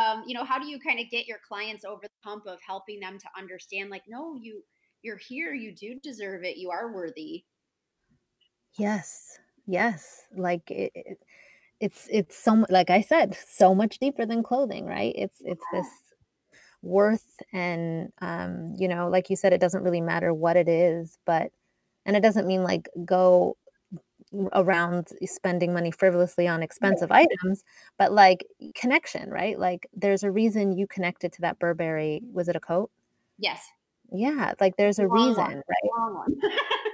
um, 0.00 0.24
you 0.26 0.34
know, 0.34 0.44
how 0.44 0.58
do 0.58 0.66
you 0.66 0.78
kind 0.80 1.00
of 1.00 1.10
get 1.10 1.26
your 1.26 1.38
clients 1.46 1.84
over 1.84 2.02
the 2.02 2.28
hump 2.28 2.46
of 2.46 2.60
helping 2.66 3.00
them 3.00 3.18
to 3.18 3.28
understand, 3.38 3.90
like, 3.90 4.04
no, 4.08 4.34
you, 4.36 4.64
you're 5.02 5.18
here. 5.18 5.54
You 5.54 5.74
do 5.74 6.00
deserve 6.00 6.44
it. 6.44 6.56
You 6.56 6.70
are 6.70 6.92
worthy. 6.92 7.44
Yes. 8.78 9.38
Yes. 9.66 10.26
Like, 10.32 10.70
it 10.70 10.92
it 10.94 11.22
it's 11.80 12.08
it's 12.10 12.36
so 12.38 12.64
like 12.70 12.90
I 12.90 13.00
said, 13.02 13.36
so 13.48 13.74
much 13.74 13.98
deeper 13.98 14.26
than 14.26 14.42
clothing, 14.42 14.86
right? 14.86 15.14
It's 15.16 15.40
it's 15.44 15.64
this 15.72 15.88
worth 16.82 17.26
and, 17.52 18.12
um, 18.20 18.74
you 18.78 18.88
know, 18.88 19.08
like 19.08 19.30
you 19.30 19.36
said, 19.36 19.52
it 19.52 19.60
doesn't 19.60 19.82
really 19.82 20.00
matter 20.00 20.32
what 20.34 20.56
it 20.56 20.68
is, 20.68 21.18
but 21.26 21.50
and 22.06 22.16
it 22.16 22.22
doesn't 22.22 22.46
mean, 22.46 22.62
like, 22.64 22.88
go 23.04 23.56
around 24.54 25.08
spending 25.24 25.72
money 25.72 25.90
frivolously 25.90 26.48
on 26.48 26.62
expensive 26.62 27.10
items, 27.12 27.64
but, 27.98 28.12
like, 28.12 28.46
connection, 28.74 29.30
right? 29.30 29.58
Like, 29.58 29.88
there's 29.94 30.22
a 30.24 30.30
reason 30.30 30.76
you 30.78 30.86
connected 30.86 31.32
to 31.34 31.42
that 31.42 31.58
Burberry 31.58 32.22
was 32.32 32.48
it 32.48 32.56
a 32.56 32.60
coat? 32.60 32.90
Yes. 33.38 33.68
Yeah, 34.12 34.54
like, 34.60 34.76
there's 34.76 34.98
a 34.98 35.06
Long 35.06 35.10
one. 35.10 35.28
reason, 35.28 35.62
right? 35.68 36.36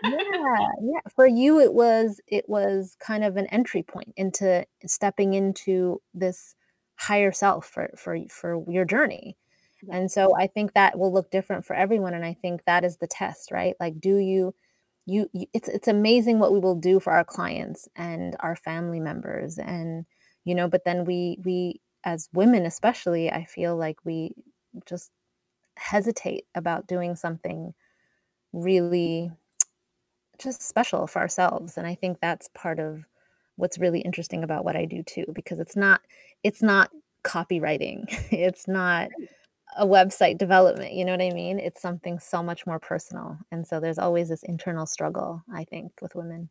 Yeah, 0.05 0.59
yeah, 0.83 1.01
for 1.15 1.27
you, 1.27 1.61
it 1.61 1.73
was 1.73 2.21
it 2.27 2.49
was 2.49 2.97
kind 3.01 3.25
of 3.25 3.37
an 3.37 3.47
entry 3.47 3.83
point 3.83 4.13
into 4.17 4.65
stepping 4.87 5.35
into 5.35 6.01
this 6.15 6.55
higher 6.97 7.33
self 7.33 7.67
for 7.67 7.91
for 7.97 8.19
for 8.29 8.65
your 8.69 8.85
journey, 8.85 9.37
yeah. 9.83 9.97
and 9.97 10.11
so 10.11 10.35
I 10.37 10.47
think 10.47 10.75
that 10.75 10.99
will 10.99 11.13
look 11.13 11.31
different 11.31 11.65
for 11.67 11.75
everyone, 11.77 12.15
and 12.15 12.25
I 12.25 12.35
think 12.35 12.65
that 12.65 12.85
is 12.85 12.97
the 12.97 13.07
test, 13.07 13.51
right? 13.53 13.75
Like, 13.79 14.01
do 14.01 14.17
you 14.17 14.55
you 15.07 15.29
you 15.33 15.47
it's 15.53 15.69
it's 15.69 15.89
amazing 15.89 16.39
what 16.39 16.53
we 16.53 16.61
will 16.61 16.77
do 16.77 17.01
for 17.01 17.13
our 17.13 17.25
clients 17.25 17.89
and 17.97 18.37
our 18.41 18.57
family 18.57 19.01
members 19.01 19.59
and, 19.59 20.05
you 20.45 20.55
know, 20.55 20.69
but 20.69 20.85
then 20.85 21.05
we 21.05 21.39
we 21.45 21.81
as 22.05 22.29
women 22.33 22.67
especially, 22.67 23.31
I 23.31 23.45
feel 23.45 23.77
like 23.77 23.99
we 24.05 24.33
just 24.87 25.11
hesitate 25.77 26.45
about 26.55 26.87
doing 26.87 27.17
something 27.17 27.75
really 28.53 29.31
just 30.39 30.63
special 30.63 31.07
for 31.07 31.21
ourselves, 31.21 31.77
and 31.77 31.87
I 31.87 31.95
think 31.95 32.19
that's 32.21 32.49
part 32.55 32.79
of 32.79 33.05
what's 33.57 33.79
really 33.79 34.01
interesting 34.01 34.43
about 34.45 34.65
what 34.65 34.77
I 34.77 34.85
do 34.85 35.03
too, 35.03 35.27
because 35.33 35.59
it's 35.59 35.77
not 35.77 36.01
it's 36.43 36.63
not 36.63 36.91
copywriting, 37.25 38.05
it's 38.31 38.67
not 38.67 39.09
a 39.79 39.87
website 39.87 40.39
development, 40.39 40.93
you 40.93 41.05
know 41.05 41.13
what 41.13 41.23
I 41.23 41.31
mean? 41.31 41.59
It's 41.59 41.81
something 41.81 42.19
so 42.19 42.43
much 42.43 42.67
more 42.67 42.79
personal, 42.79 43.39
and 43.51 43.67
so 43.67 43.81
there's 43.81 43.99
always 43.99 44.29
this 44.29 44.43
internal 44.43 44.87
struggle, 44.87 45.43
I 45.55 45.65
think, 45.65 45.93
with 46.03 46.15
women. 46.15 46.51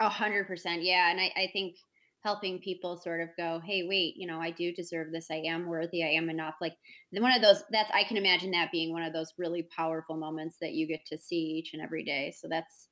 A 0.00 0.08
hundred 0.08 0.48
percent. 0.48 0.82
Yeah. 0.82 1.10
And 1.10 1.20
I, 1.20 1.32
I 1.36 1.50
think 1.52 1.76
helping 2.22 2.60
people 2.60 2.96
sort 2.96 3.20
of 3.20 3.30
go, 3.36 3.60
hey, 3.64 3.82
wait, 3.88 4.16
you 4.16 4.26
know, 4.26 4.40
I 4.40 4.50
do 4.50 4.72
deserve 4.72 5.10
this. 5.10 5.30
I 5.30 5.42
am 5.46 5.66
worthy. 5.66 6.04
I 6.04 6.08
am 6.08 6.30
enough. 6.30 6.54
Like 6.60 6.76
one 7.10 7.32
of 7.32 7.42
those 7.42 7.64
that's 7.70 7.90
I 7.92 8.04
can 8.04 8.16
imagine 8.16 8.52
that 8.52 8.70
being 8.70 8.92
one 8.92 9.02
of 9.02 9.12
those 9.12 9.34
really 9.38 9.64
powerful 9.64 10.16
moments 10.16 10.56
that 10.60 10.72
you 10.72 10.86
get 10.86 11.04
to 11.06 11.18
see 11.18 11.36
each 11.36 11.72
and 11.72 11.82
every 11.82 12.04
day. 12.04 12.32
So 12.36 12.46
that's 12.48 12.88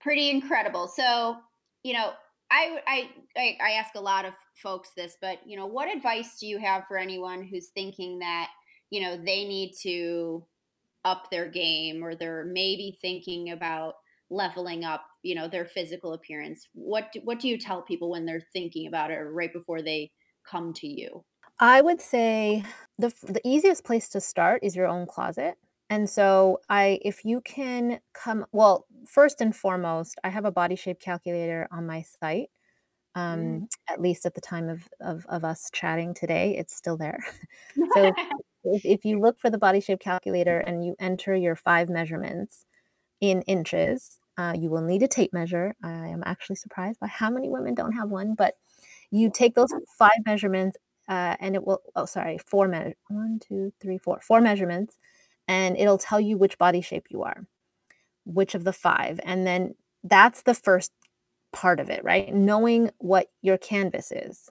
pretty 0.00 0.30
incredible. 0.30 0.86
So, 0.86 1.38
you 1.82 1.92
know, 1.92 2.12
I 2.52 3.10
I, 3.36 3.56
I 3.60 3.70
ask 3.72 3.94
a 3.96 4.00
lot 4.00 4.24
of 4.24 4.34
folks 4.54 4.90
this, 4.96 5.16
but 5.20 5.38
you 5.44 5.56
know, 5.56 5.66
what 5.66 5.94
advice 5.94 6.38
do 6.38 6.46
you 6.46 6.58
have 6.58 6.86
for 6.86 6.96
anyone 6.96 7.42
who's 7.42 7.68
thinking 7.68 8.20
that, 8.20 8.48
you 8.90 9.00
know, 9.00 9.16
they 9.16 9.44
need 9.44 9.72
to 9.82 10.46
up 11.04 11.30
their 11.30 11.48
game 11.48 12.04
or 12.04 12.14
they're 12.14 12.44
maybe 12.44 12.96
thinking 13.00 13.50
about 13.50 13.94
leveling 14.32 14.84
up, 14.84 15.06
you 15.22 15.34
know, 15.34 15.48
their 15.48 15.66
physical 15.66 16.12
appearance. 16.14 16.68
What 16.74 17.12
do, 17.12 17.20
what 17.24 17.40
do 17.40 17.48
you 17.48 17.58
tell 17.58 17.82
people 17.82 18.10
when 18.10 18.26
they're 18.26 18.40
thinking 18.52 18.86
about 18.86 19.10
it 19.10 19.18
or 19.18 19.32
right 19.32 19.52
before 19.52 19.82
they 19.82 20.12
come 20.44 20.72
to 20.74 20.86
you? 20.88 21.24
I 21.58 21.80
would 21.80 22.00
say 22.00 22.64
the 22.98 23.08
the 23.22 23.40
easiest 23.44 23.84
place 23.84 24.08
to 24.10 24.20
start 24.20 24.62
is 24.62 24.74
your 24.76 24.86
own 24.86 25.06
closet, 25.06 25.56
and 25.90 26.08
so 26.10 26.60
I 26.68 26.98
if 27.02 27.24
you 27.24 27.40
can 27.42 28.00
come 28.14 28.46
well, 28.52 28.86
first 29.06 29.40
and 29.40 29.54
foremost, 29.54 30.18
I 30.24 30.30
have 30.30 30.44
a 30.44 30.50
body 30.52 30.76
shape 30.76 31.00
calculator 31.00 31.68
on 31.70 31.86
my 31.86 32.02
site, 32.02 32.50
Mm. 33.32 33.62
um, 33.62 33.68
at 33.88 34.00
least 34.00 34.26
at 34.26 34.34
the 34.34 34.42
time 34.42 34.68
of 34.70 34.88
of 35.00 35.26
of 35.28 35.44
us 35.44 35.70
chatting 35.72 36.14
today, 36.14 36.56
it's 36.58 36.76
still 36.76 36.98
there. 36.98 37.20
So, 37.90 38.16
if 38.64 38.84
if 38.86 39.04
you 39.06 39.20
look 39.20 39.40
for 39.40 39.50
the 39.50 39.58
body 39.58 39.80
shape 39.80 40.00
calculator 40.00 40.58
and 40.60 40.84
you 40.84 40.96
enter 41.00 41.34
your 41.36 41.56
5 41.56 41.88
measurements 41.90 42.66
in 43.20 43.42
inches, 43.44 44.20
uh, 44.38 44.54
you 44.58 44.70
will 44.70 44.82
need 44.82 45.02
a 45.02 45.08
tape 45.08 45.32
measure. 45.32 45.74
I 45.82 46.08
am 46.08 46.22
actually 46.24 46.56
surprised 46.56 47.00
by 47.00 47.08
how 47.08 47.30
many 47.30 47.48
women 47.48 47.74
don't 47.74 47.92
have 47.92 48.10
one, 48.10 48.34
but 48.34 48.54
you 49.10 49.30
take 49.30 49.54
those 49.54 49.72
5 49.98 50.10
measurements, 50.24 50.78
uh, 51.08 51.36
and 51.40 51.54
it 51.54 51.64
will 51.64 51.82
oh, 51.96 52.06
sorry, 52.06 52.38
4 52.38 52.68
measure 52.68 52.94
1, 53.08 53.40
2, 53.46 53.72
3, 53.80 53.98
4, 53.98 54.20
4 54.22 54.40
measurements, 54.40 54.96
and 55.48 55.76
it'll 55.76 55.98
tell 55.98 56.20
you 56.20 56.38
which 56.38 56.58
body 56.58 56.80
shape 56.80 57.06
you 57.10 57.22
are, 57.22 57.46
which 58.24 58.54
of 58.54 58.64
the 58.64 58.72
5, 58.72 59.20
and 59.24 59.46
then 59.46 59.74
that's 60.04 60.42
the 60.42 60.54
first 60.54 60.92
part 61.52 61.80
of 61.80 61.90
it, 61.90 62.02
right? 62.02 62.34
Knowing 62.34 62.90
what 62.98 63.28
your 63.42 63.58
canvas 63.58 64.10
is. 64.10 64.48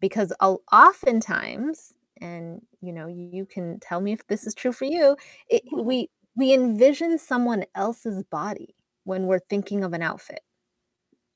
Because 0.00 0.32
oftentimes, 0.40 1.92
and 2.20 2.62
you 2.80 2.92
know, 2.92 3.06
you 3.06 3.46
can 3.46 3.78
tell 3.80 4.00
me 4.00 4.12
if 4.12 4.26
this 4.26 4.46
is 4.46 4.54
true 4.54 4.72
for 4.72 4.86
you, 4.86 5.16
it, 5.48 5.62
we 5.72 6.10
we 6.36 6.52
envision 6.54 7.18
someone 7.18 7.64
else's 7.74 8.22
body 8.24 8.74
when 9.04 9.26
we're 9.26 9.40
thinking 9.40 9.84
of 9.84 9.92
an 9.92 10.02
outfit, 10.02 10.40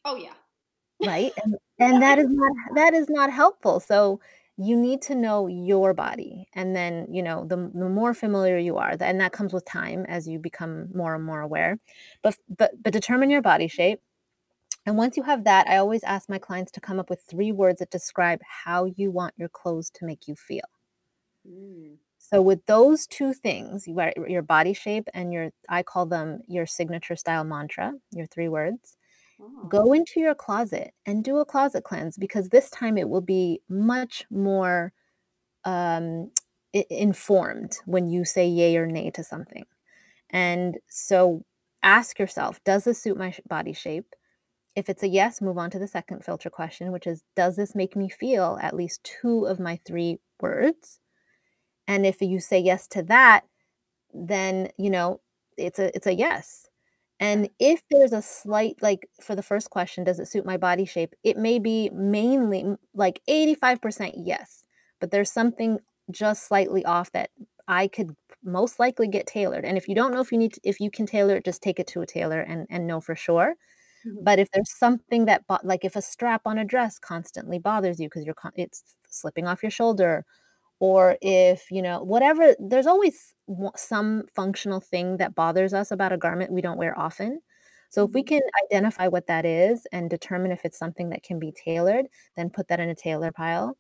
oh 0.05 0.17
yeah. 0.17 0.35
right? 1.01 1.33
And 1.45 1.57
and 1.79 2.03
that 2.03 2.19
is 2.19 2.27
not 2.31 2.53
that 2.77 2.95
is 2.95 3.09
not 3.09 3.31
helpful. 3.33 3.81
So 3.81 4.21
you 4.57 4.77
need 4.77 5.03
to 5.03 5.15
know 5.17 5.49
your 5.49 5.93
body. 5.95 6.47
And 6.55 6.77
then, 6.77 7.09
you 7.11 7.23
know, 7.25 7.45
the, 7.45 7.57
the 7.75 7.89
more 7.89 8.15
familiar 8.15 8.57
you 8.59 8.77
are, 8.77 8.95
and 9.01 9.21
that 9.21 9.33
comes 9.33 9.53
with 9.53 9.65
time 9.65 10.05
as 10.09 10.29
you 10.29 10.39
become 10.39 10.89
more 10.95 11.15
and 11.17 11.25
more 11.25 11.41
aware. 11.41 11.79
But 12.23 12.37
but 12.57 12.73
but 12.83 12.93
determine 12.93 13.31
your 13.31 13.43
body 13.43 13.69
shape 13.69 14.01
And 14.87 14.97
once 14.99 15.17
you 15.19 15.25
have 15.25 15.45
that, 15.45 15.69
I 15.69 15.79
always 15.79 16.05
ask 16.05 16.29
my 16.31 16.39
clients 16.39 16.73
to 16.73 16.81
come 16.81 17.01
up 17.01 17.11
with 17.11 17.23
3 17.29 17.53
words 17.53 17.81
that 17.81 17.91
describe 17.91 18.41
how 18.65 18.87
you 18.87 19.11
want 19.13 19.35
your 19.39 19.49
clothes 19.51 19.91
to 19.93 20.07
make 20.07 20.29
you 20.29 20.37
feel. 20.37 20.69
Mm. 21.47 21.99
So 22.33 22.41
with 22.41 22.65
those 22.67 23.07
2 23.07 23.35
things, 23.35 23.87
you 23.87 23.97
your 24.27 24.43
body 24.43 24.73
shape 24.73 25.09
and 25.13 25.33
your 25.33 25.51
I 25.69 25.83
call 25.83 26.07
them 26.07 26.41
your 26.49 26.67
signature 26.67 27.17
style 27.17 27.45
mantra, 27.45 27.93
your 28.13 28.27
3 28.27 28.49
words. 28.49 28.97
Oh. 29.41 29.67
Go 29.69 29.93
into 29.93 30.21
your 30.21 30.35
closet 30.35 30.93
and 31.05 31.23
do 31.23 31.39
a 31.39 31.45
closet 31.45 31.85
cleanse 31.85 32.17
because 32.17 32.49
this 32.49 32.71
time 32.71 32.97
it 32.97 33.09
will 33.09 33.21
be 33.21 33.61
much 33.69 34.25
more 34.31 34.93
um, 35.65 36.31
informed 36.73 37.77
when 37.85 38.09
you 38.09 38.25
say 38.25 38.47
yay 38.47 38.77
or 38.77 38.87
nay 38.87 39.11
to 39.11 39.23
something. 39.25 39.65
And 40.31 40.79
so 40.89 41.45
ask 41.83 42.19
yourself, 42.19 42.63
does 42.65 42.85
this 42.85 43.03
suit 43.03 43.19
my 43.19 43.35
body 43.49 43.73
shape? 43.73 44.15
If 44.75 44.89
it's 44.89 45.03
a 45.03 45.09
yes, 45.09 45.41
move 45.41 45.59
on 45.59 45.71
to 45.71 45.79
the 45.79 45.87
second 45.87 46.25
filter 46.25 46.51
question, 46.51 46.91
which 46.91 47.07
is, 47.07 47.23
does 47.37 47.57
this 47.57 47.75
make 47.75 47.95
me 47.95 48.09
feel 48.09 48.59
at 48.63 48.75
least 48.75 49.05
two 49.05 49.45
of 49.45 49.61
my 49.61 49.79
three 49.87 50.19
words? 50.41 51.01
And 51.89 52.07
if 52.07 52.21
you 52.23 52.41
say 52.41 52.59
yes 52.59 52.87
to 52.89 53.03
that, 53.05 53.45
then, 54.15 54.71
you 54.79 54.91
know, 54.91 55.21
it's 55.59 55.79
a 55.79 55.95
it's 55.97 56.07
a 56.07 56.15
yes. 56.15 56.69
And 57.21 57.49
if 57.61 57.83
there's 57.91 58.13
a 58.13 58.23
slight 58.23 58.77
like 58.83 59.09
for 59.23 59.35
the 59.37 59.43
first 59.43 59.71
question, 59.71 60.05
does 60.05 60.21
it 60.21 60.29
suit 60.29 60.47
my 60.47 60.57
body 60.57 60.85
shape? 60.85 61.15
It 61.25 61.37
may 61.39 61.59
be 61.59 61.91
mainly 61.93 62.77
like 62.95 63.21
85% 63.29 64.15
yes, 64.19 64.65
but 65.01 65.11
there's 65.11 65.33
something 65.33 65.79
just 66.11 66.47
slightly 66.49 66.85
off 66.85 67.13
that 67.13 67.31
I 67.69 67.89
could 67.89 68.15
most 68.45 68.79
likely 68.81 69.09
get 69.09 69.27
tailored. 69.27 69.65
And 69.65 69.79
if 69.79 69.89
you 69.89 69.95
don't 69.95 70.13
know 70.13 70.21
if 70.21 70.33
you 70.33 70.39
need 70.39 70.55
to, 70.55 70.61
if 70.65 70.81
you 70.81 70.91
can 70.91 71.07
tailor 71.07 71.37
it, 71.37 71.45
just 71.45 71.63
take 71.63 71.81
it 71.81 71.87
to 71.89 72.03
a 72.03 72.07
tailor 72.07 72.41
and 72.41 72.67
and 72.71 72.87
know 72.87 73.01
for 73.01 73.17
sure. 73.17 73.55
Mhm. 74.07 74.25
But 74.25 74.39
if 74.39 74.51
there's 74.53 74.71
something 74.79 75.27
that 75.27 75.47
bo- 75.47 75.59
like 75.65 75.85
if 75.85 75.97
a 75.97 76.03
strap 76.03 76.43
on 76.47 76.59
a 76.59 76.65
dress 76.65 76.99
constantly 76.99 77.59
bothers 77.59 78.01
you 78.01 78.09
because 78.09 78.25
you're 78.25 78.35
con- 78.35 78.53
it's 78.57 78.83
slipping 79.09 79.47
off 79.47 79.63
your 79.63 79.71
shoulder 79.71 80.25
or 80.81 81.17
if, 81.23 81.71
you 81.71 81.83
know, 81.83 82.03
whatever 82.03 82.55
there's 82.59 82.87
always 82.87 83.35
some 83.77 84.25
functional 84.35 84.81
thing 84.81 85.17
that 85.19 85.35
bothers 85.35 85.75
us 85.75 85.91
about 85.91 86.13
a 86.13 86.19
garment 86.19 86.53
we 86.53 86.63
don't 86.63 86.79
wear 86.79 86.99
often. 86.99 87.41
So 87.91 88.05
if 88.05 88.13
we 88.15 88.23
Mhm. 88.23 88.25
can 88.25 88.41
identify 88.65 89.09
what 89.09 89.27
that 89.29 89.45
is 89.47 89.87
and 89.93 90.11
determine 90.11 90.51
if 90.53 90.65
it's 90.65 90.79
something 90.79 91.11
that 91.11 91.23
can 91.23 91.39
be 91.39 91.53
tailored, 91.53 92.07
then 92.37 92.51
put 92.51 92.69
that 92.69 92.81
in 92.81 92.89
a 92.91 92.95
tailor 92.95 93.33
pile. 93.33 93.77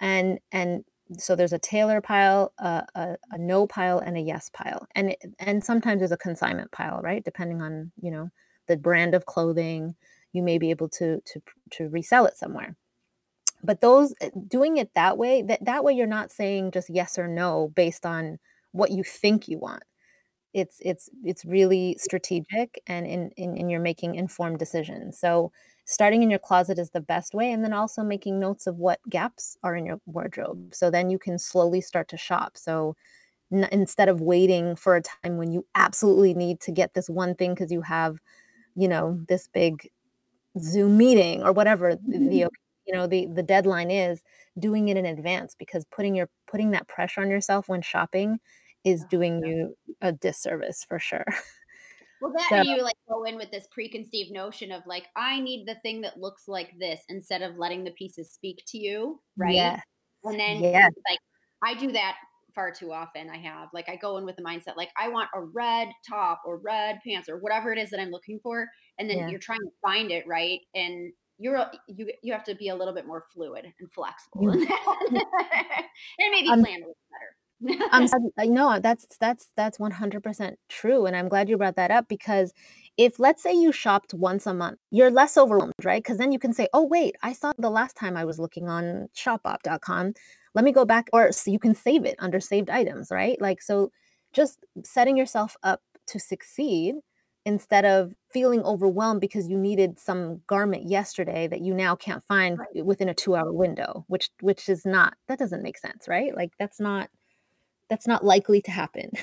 And 0.00 0.38
and 0.52 0.84
so 1.18 1.34
there's 1.34 1.52
a 1.52 1.58
tailor 1.58 2.00
pile, 2.00 2.52
a, 2.58 2.84
a, 2.94 3.16
a 3.32 3.38
no 3.38 3.66
pile, 3.66 3.98
and 3.98 4.16
a 4.16 4.20
yes 4.20 4.48
pile. 4.52 4.86
And 4.94 5.10
it, 5.10 5.18
and 5.40 5.64
sometimes 5.64 6.00
there's 6.00 6.12
a 6.12 6.16
consignment 6.16 6.70
pile, 6.72 7.00
right? 7.02 7.24
Depending 7.24 7.62
on, 7.62 7.92
you 8.00 8.10
know, 8.10 8.30
the 8.68 8.76
brand 8.76 9.14
of 9.14 9.26
clothing, 9.26 9.96
you 10.32 10.42
may 10.42 10.58
be 10.58 10.70
able 10.70 10.88
to 10.90 11.20
to 11.22 11.42
to 11.72 11.88
resell 11.88 12.26
it 12.26 12.36
somewhere. 12.36 12.76
But 13.62 13.80
those 13.80 14.14
eh, 14.20 14.30
doing 14.48 14.76
it 14.78 14.90
that 14.94 15.18
way, 15.18 15.42
that 15.42 15.64
that 15.64 15.84
way 15.84 15.92
you're 15.92 16.06
not 16.06 16.30
saying 16.30 16.70
just 16.72 16.90
yes 16.90 17.18
or 17.18 17.28
no 17.28 17.68
based 17.74 18.06
on 18.06 18.38
what 18.72 18.90
you 18.90 19.02
think 19.04 19.48
you 19.48 19.58
want. 19.58 19.82
It's 20.54 20.78
it's 20.82 21.10
it's 21.24 21.44
really 21.44 21.96
strategic 21.98 22.82
and 22.86 23.06
in 23.06 23.30
in 23.36 23.56
and 23.58 23.70
you're 23.70 23.80
making 23.80 24.16
informed 24.16 24.58
decisions. 24.58 25.18
So, 25.18 25.52
starting 25.86 26.22
in 26.24 26.30
your 26.30 26.40
closet 26.40 26.78
is 26.78 26.90
the 26.90 27.00
best 27.02 27.34
way, 27.34 27.52
and 27.52 27.64
then 27.64 27.72
also 27.74 28.02
making 28.04 28.40
notes 28.40 28.66
of 28.66 28.76
what 28.78 29.00
gaps 29.10 29.56
are 29.64 29.76
in 29.76 29.86
your 29.86 30.00
wardrobe. 30.06 30.74
So 30.74 30.90
then 30.90 31.10
you 31.10 31.18
can 31.18 31.38
slowly 31.38 31.80
start 31.82 32.08
to 32.10 32.16
shop. 32.18 32.56
So, 32.58 32.96
n 33.52 33.68
instead 33.72 34.08
of 34.10 34.20
waiting 34.22 34.76
for 34.76 34.96
a 34.96 35.02
time 35.02 35.36
when 35.38 35.52
you 35.52 35.66
absolutely 35.76 36.34
need 36.34 36.60
to 36.62 36.72
get 36.72 36.94
this 36.94 37.10
one 37.10 37.34
thing 37.36 37.54
because 37.54 37.72
you 37.72 37.82
have, 37.82 38.18
you 38.76 38.88
know, 38.88 39.20
this 39.28 39.48
big 39.48 39.90
Zoom 40.60 40.96
meeting 40.98 41.42
or 41.44 41.52
whatever 41.52 41.96
the 41.96 42.20
the 42.28 42.48
you 42.90 42.98
know, 42.98 43.06
the 43.06 43.26
the 43.26 43.42
deadline 43.42 43.90
is, 43.90 44.22
doing 44.58 44.88
it 44.88 44.96
in 44.96 45.06
advance 45.06 45.54
because 45.58 45.84
putting 45.86 46.14
your 46.14 46.28
putting 46.50 46.72
that 46.72 46.88
pressure 46.88 47.20
on 47.20 47.30
yourself 47.30 47.68
when 47.68 47.82
shopping 47.82 48.38
is 48.84 49.04
doing 49.04 49.44
you 49.44 49.76
a 50.00 50.12
disservice 50.12 50.84
for 50.84 50.98
sure. 50.98 51.24
Well, 52.20 52.32
that 52.36 52.48
So 52.48 52.62
you 52.62 52.82
like 52.82 52.96
go 53.08 53.24
in 53.24 53.36
with 53.36 53.50
this 53.50 53.68
preconceived 53.70 54.32
notion 54.32 54.72
of 54.72 54.82
like, 54.86 55.06
I 55.16 55.38
need 55.40 55.66
the 55.66 55.76
thing 55.76 56.00
that 56.00 56.18
looks 56.18 56.48
like 56.48 56.76
this 56.78 57.00
instead 57.08 57.42
of 57.42 57.56
letting 57.56 57.84
the 57.84 57.92
pieces 57.92 58.30
speak 58.30 58.62
to 58.68 58.78
you, 58.78 59.20
right? 59.36 59.54
yeah 59.54 59.80
And 60.24 60.38
then 60.38 60.62
yeah. 60.62 60.88
like 61.08 61.18
I 61.62 61.78
do 61.78 61.92
that 61.92 62.16
far 62.54 62.72
too 62.72 62.92
often. 62.92 63.30
I 63.30 63.38
have 63.38 63.68
like 63.72 63.88
I 63.88 63.96
go 63.96 64.16
in 64.16 64.24
with 64.24 64.36
the 64.36 64.42
mindset 64.42 64.76
like 64.76 64.90
I 64.98 65.08
want 65.08 65.28
a 65.34 65.40
red 65.40 65.88
top 66.08 66.42
or 66.44 66.58
red 66.58 66.98
pants 67.06 67.28
or 67.28 67.38
whatever 67.38 67.72
it 67.72 67.78
is 67.78 67.90
that 67.90 68.00
I'm 68.00 68.10
looking 68.10 68.40
for, 68.42 68.66
and 68.98 69.08
then 69.08 69.18
yeah. 69.18 69.28
you're 69.28 69.38
trying 69.38 69.60
to 69.60 69.70
find 69.80 70.10
it 70.10 70.26
right, 70.26 70.60
and 70.74 71.12
you're 71.40 71.66
you 71.88 72.10
you 72.22 72.32
have 72.32 72.44
to 72.44 72.54
be 72.54 72.68
a 72.68 72.74
little 72.74 72.94
bit 72.94 73.06
more 73.06 73.24
fluid 73.32 73.64
and 73.64 73.92
flexible 73.92 74.50
and 74.50 74.62
maybe 76.18 76.48
I'm 76.50 76.62
plan 76.62 76.76
a 76.76 76.86
little 76.86 76.96
better 77.10 77.36
I'm 77.92 78.08
I 78.38 78.46
know, 78.46 78.70
uh, 78.70 78.78
that's 78.78 79.16
that's 79.18 79.48
that's 79.56 79.78
100% 79.78 80.54
true, 80.68 81.06
and 81.06 81.14
I'm 81.14 81.28
glad 81.28 81.48
you 81.48 81.58
brought 81.58 81.76
that 81.76 81.90
up 81.90 82.08
because 82.08 82.52
if, 82.96 83.18
let's 83.18 83.42
say, 83.42 83.52
you 83.52 83.72
shopped 83.72 84.14
once 84.14 84.46
a 84.46 84.54
month, 84.54 84.78
you're 84.90 85.10
less 85.10 85.36
overwhelmed, 85.36 85.74
right? 85.84 86.02
Because 86.02 86.18
then 86.18 86.32
you 86.32 86.38
can 86.38 86.52
say, 86.52 86.68
"Oh, 86.72 86.84
wait, 86.84 87.16
I 87.22 87.32
saw 87.32 87.52
the 87.58 87.70
last 87.70 87.96
time 87.96 88.16
I 88.16 88.24
was 88.24 88.38
looking 88.38 88.68
on 88.68 89.08
shopop.com 89.14 90.14
Let 90.54 90.64
me 90.64 90.72
go 90.72 90.84
back" 90.84 91.08
or 91.12 91.32
so 91.32 91.50
you 91.50 91.58
can 91.58 91.74
save 91.74 92.04
it 92.06 92.16
under 92.18 92.40
saved 92.40 92.70
items, 92.70 93.10
right? 93.10 93.40
Like, 93.40 93.60
so 93.62 93.90
just 94.32 94.64
setting 94.84 95.16
yourself 95.16 95.56
up 95.62 95.80
to 96.08 96.18
succeed 96.18 96.96
instead 97.46 97.84
of 97.84 98.14
feeling 98.32 98.62
overwhelmed 98.64 99.20
because 99.20 99.48
you 99.48 99.56
needed 99.58 99.98
some 99.98 100.40
garment 100.46 100.88
yesterday 100.88 101.46
that 101.48 101.60
you 101.62 101.74
now 101.74 101.96
can't 101.96 102.22
find 102.24 102.58
Right. 102.58 102.84
within 102.84 103.08
a 103.08 103.14
two-hour 103.14 103.52
window, 103.52 104.04
which 104.08 104.30
which 104.40 104.68
is 104.68 104.84
not 104.86 105.14
that 105.28 105.38
doesn't 105.38 105.62
make 105.62 105.78
sense, 105.78 106.06
right? 106.08 106.34
Like, 106.36 106.52
that's 106.58 106.80
not 106.80 107.10
that's 107.88 108.06
not 108.06 108.24
likely 108.24 108.62
to 108.62 108.70
happen. 108.70 109.10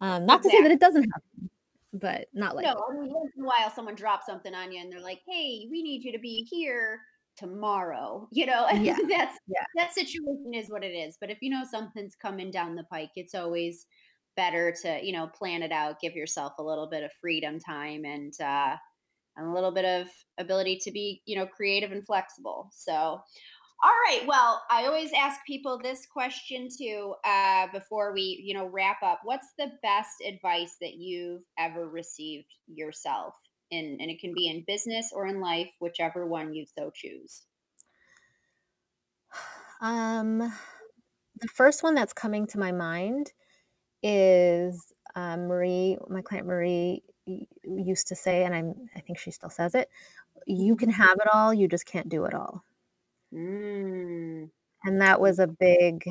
Um, 0.00 0.26
not 0.26 0.42
to 0.42 0.50
say 0.50 0.60
that 0.60 0.70
it 0.70 0.78
doesn't 0.80 1.04
happen, 1.04 1.50
but 1.94 2.28
not 2.34 2.54
like 2.54 2.64
No. 2.64 2.84
I 2.90 2.92
mean, 2.94 3.10
once 3.10 3.32
in 3.34 3.44
a 3.44 3.46
while 3.46 3.70
someone 3.74 3.94
drops 3.94 4.26
something 4.26 4.54
on 4.54 4.70
you 4.72 4.80
and 4.80 4.92
they're 4.92 5.00
like, 5.00 5.22
"Hey, 5.26 5.66
we 5.70 5.82
need 5.82 6.04
you 6.04 6.12
to 6.12 6.18
be 6.18 6.46
here 6.50 7.00
tomorrow." 7.36 8.28
You 8.32 8.44
know, 8.46 8.68
Yeah, 8.68 8.96
that's 9.08 9.38
yeah, 9.46 9.64
that 9.76 9.94
situation 9.94 10.52
is 10.54 10.68
what 10.68 10.84
it 10.84 10.92
is. 10.92 11.16
But 11.18 11.30
if 11.30 11.38
you 11.40 11.48
know 11.50 11.64
something's 11.64 12.14
coming 12.14 12.50
down 12.50 12.74
the 12.76 12.84
pike, 12.84 13.12
it's 13.16 13.34
always 13.34 13.86
better 14.36 14.74
to, 14.82 15.00
you 15.02 15.12
know, 15.12 15.26
plan 15.26 15.62
it 15.62 15.72
out, 15.72 16.00
give 16.00 16.14
yourself 16.14 16.54
a 16.58 16.62
little 16.62 16.86
bit 16.86 17.02
of 17.02 17.10
freedom 17.20 17.58
time 17.58 18.04
and 18.04 18.32
uh 18.40 18.76
and 19.36 19.46
a 19.46 19.52
little 19.52 19.72
bit 19.72 19.84
of 19.84 20.08
ability 20.38 20.78
to 20.82 20.90
be, 20.90 21.22
you 21.26 21.36
know, 21.36 21.46
creative 21.46 21.92
and 21.92 22.04
flexible. 22.06 22.70
So, 22.72 22.92
all 23.82 23.92
right. 24.06 24.22
Well, 24.26 24.62
I 24.70 24.86
always 24.86 25.12
ask 25.12 25.40
people 25.46 25.78
this 25.78 26.06
question 26.06 26.68
too 26.74 27.14
uh, 27.24 27.66
before 27.72 28.14
we, 28.14 28.42
you 28.42 28.54
know, 28.54 28.66
wrap 28.66 29.02
up. 29.02 29.20
What's 29.24 29.48
the 29.58 29.72
best 29.82 30.22
advice 30.26 30.76
that 30.80 30.94
you've 30.94 31.42
ever 31.58 31.86
received 31.86 32.54
yourself? 32.66 33.34
In, 33.70 33.98
and 34.00 34.10
it 34.10 34.20
can 34.20 34.32
be 34.32 34.48
in 34.48 34.64
business 34.66 35.10
or 35.12 35.26
in 35.26 35.40
life, 35.40 35.70
whichever 35.80 36.26
one 36.26 36.54
you 36.54 36.64
so 36.78 36.90
choose. 36.94 37.42
Um, 39.78 40.38
the 41.38 41.48
first 41.48 41.82
one 41.82 41.94
that's 41.94 42.14
coming 42.14 42.46
to 42.46 42.58
my 42.58 42.72
mind 42.72 43.34
is, 44.02 44.92
um, 45.16 45.46
Marie 45.48 45.98
my 46.08 46.22
client 46.22 46.46
Marie 46.46 47.02
used 47.64 48.08
to 48.08 48.16
say, 48.16 48.44
and 48.44 48.54
I'm 48.54 48.88
I 48.96 49.00
think 49.00 49.18
she 49.18 49.30
still 49.32 49.50
says 49.50 49.74
it, 49.74 49.90
"You 50.46 50.76
can 50.76 50.90
have 50.90 51.16
it 51.20 51.28
all, 51.34 51.54
you 51.54 51.68
just 51.68 51.86
can't 51.86 52.08
do 52.10 52.24
it 52.26 52.34
all." 52.34 52.64
Mm. 53.32 54.50
And 54.84 55.00
that 55.00 55.20
was 55.20 55.38
a 55.38 55.46
big 55.46 56.04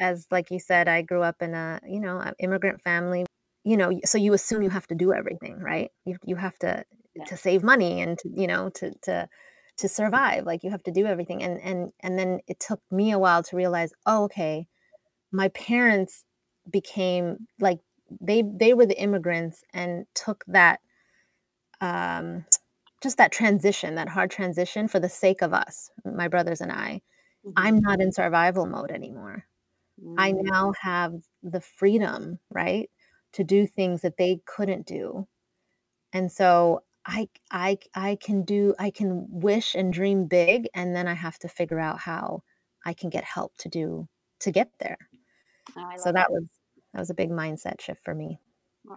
as 0.00 0.26
like 0.30 0.50
you 0.52 0.60
said, 0.60 0.86
I 0.88 1.02
grew 1.02 1.22
up 1.22 1.42
in 1.42 1.54
a, 1.54 1.80
you 1.84 1.98
know, 2.00 2.32
immigrant 2.38 2.80
family, 2.82 3.26
you 3.64 3.76
know, 3.76 3.90
so 4.04 4.16
you 4.16 4.32
assume 4.32 4.62
you 4.62 4.70
have 4.70 4.86
to 4.88 4.94
do 4.94 5.12
everything, 5.12 5.58
right? 5.58 5.90
You 6.04 6.16
you 6.24 6.36
have 6.36 6.56
to 6.60 6.84
Yeah. 7.14 7.26
to 7.26 7.36
save 7.36 7.62
money 7.64 8.00
and 8.00 8.16
to, 8.18 8.28
you 8.34 8.46
know, 8.46 8.70
to 8.70 8.92
to 9.02 9.28
to 9.78 9.88
survive, 9.88 10.44
like, 10.44 10.62
you 10.64 10.70
have 10.70 10.82
to 10.84 10.90
do 10.92 11.06
everything, 11.06 11.42
and 11.42 11.60
and 11.60 11.92
and 12.00 12.18
then 12.18 12.40
it 12.48 12.60
took 12.60 12.80
me 12.92 13.10
a 13.12 13.18
while 13.18 13.42
to 13.44 13.56
realize, 13.56 13.92
"Oh, 14.06 14.24
okay, 14.24 14.68
my 15.32 15.48
parents 15.50 16.24
became 16.70 17.46
like, 17.60 17.80
they 18.20 18.42
they 18.42 18.74
were 18.74 18.86
the 18.86 19.00
immigrants 19.00 19.64
and 19.74 20.06
took 20.14 20.44
that, 20.48 20.80
um, 21.80 22.46
just 23.02 23.18
that 23.18 23.32
transition, 23.32 23.96
that 23.96 24.08
hard 24.10 24.30
transition 24.32 24.88
for 24.88 25.00
the 25.00 25.08
sake 25.10 25.42
of 25.42 25.54
us, 25.54 25.90
my 26.04 26.28
brothers 26.28 26.60
and 26.62 26.72
I. 26.72 27.02
I'm 27.56 27.78
Mhm. 27.78 27.80
not 27.80 28.00
in 28.02 28.12
survival 28.12 28.66
mode 28.66 28.90
anymore." 28.92 29.46
I 30.18 30.32
Mm. 30.32 30.38
now 30.38 30.72
have 30.82 31.14
the 31.42 31.60
freedom, 31.62 32.40
right, 32.50 32.90
to 33.34 33.44
do 33.44 33.66
things 33.66 34.02
that 34.02 34.16
they 34.18 34.40
couldn't 34.46 34.86
do. 34.86 35.28
And 36.12 36.32
so 36.32 36.84
I 37.06 37.28
I 37.52 37.78
I 37.94 38.16
can 38.16 38.44
do 38.44 38.74
I 38.78 38.90
can 38.92 39.26
wish 39.30 39.74
and 39.74 39.92
dream 39.92 40.26
big, 40.28 40.68
and 40.74 40.94
then 40.96 41.08
I 41.08 41.14
have 41.14 41.38
to 41.40 41.48
figure 41.48 41.80
out 41.80 42.00
how 42.00 42.42
I 42.86 42.94
can 42.94 43.10
get 43.10 43.24
help 43.24 43.56
to 43.58 43.68
do 43.70 44.08
to 44.40 44.52
get 44.52 44.70
there. 44.80 44.98
Oh, 45.76 45.96
So 45.96 46.12
love 46.14 46.14
that 46.14 46.30
was 46.32 46.46
that 46.98 47.02
was 47.02 47.10
a 47.10 47.14
big 47.14 47.30
mindset 47.30 47.80
shift 47.80 48.00
for 48.04 48.12
me. 48.12 48.40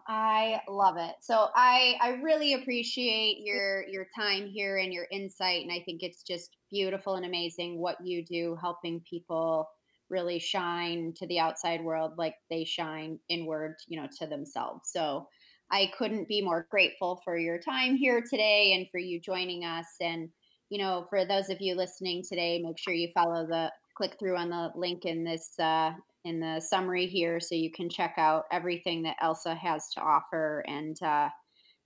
I 0.07 0.61
love 0.67 0.95
it. 0.97 1.13
So 1.21 1.49
I 1.55 1.97
I 2.01 2.09
really 2.23 2.55
appreciate 2.55 3.41
your 3.43 3.85
your 3.87 4.07
time 4.17 4.47
here 4.47 4.77
and 4.77 4.91
your 4.91 5.05
insight 5.11 5.61
and 5.61 5.71
I 5.71 5.83
think 5.85 6.01
it's 6.01 6.23
just 6.23 6.57
beautiful 6.71 7.13
and 7.13 7.27
amazing 7.27 7.79
what 7.79 7.97
you 8.03 8.25
do 8.25 8.57
helping 8.59 9.03
people 9.07 9.69
really 10.09 10.39
shine 10.39 11.13
to 11.17 11.27
the 11.27 11.39
outside 11.39 11.83
world 11.83 12.13
like 12.17 12.33
they 12.49 12.63
shine 12.63 13.19
inward, 13.29 13.75
you 13.87 14.01
know, 14.01 14.07
to 14.17 14.25
themselves. 14.25 14.89
So 14.91 15.27
I 15.69 15.91
couldn't 15.95 16.27
be 16.27 16.41
more 16.41 16.65
grateful 16.71 17.21
for 17.23 17.37
your 17.37 17.59
time 17.59 17.95
here 17.97 18.23
today 18.27 18.73
and 18.73 18.87
for 18.89 18.97
you 18.97 19.21
joining 19.21 19.63
us 19.63 19.85
and 20.01 20.29
you 20.71 20.79
know, 20.79 21.05
for 21.07 21.23
those 21.23 21.49
of 21.49 21.57
you 21.59 21.75
listening 21.75 22.23
today, 22.27 22.63
make 22.63 22.79
sure 22.79 22.95
you 22.95 23.09
follow 23.13 23.45
the 23.45 23.71
click 23.95 24.17
through 24.17 24.37
on 24.37 24.49
the 24.49 24.71
link 24.75 25.05
in 25.05 25.23
this 25.23 25.51
uh, 25.59 25.91
in 26.23 26.39
the 26.39 26.61
summary 26.61 27.07
here 27.07 27.39
so 27.39 27.55
you 27.55 27.71
can 27.71 27.89
check 27.89 28.15
out 28.17 28.43
everything 28.51 29.03
that 29.03 29.15
Elsa 29.21 29.55
has 29.55 29.89
to 29.95 30.01
offer 30.01 30.63
and 30.67 31.01
uh, 31.01 31.29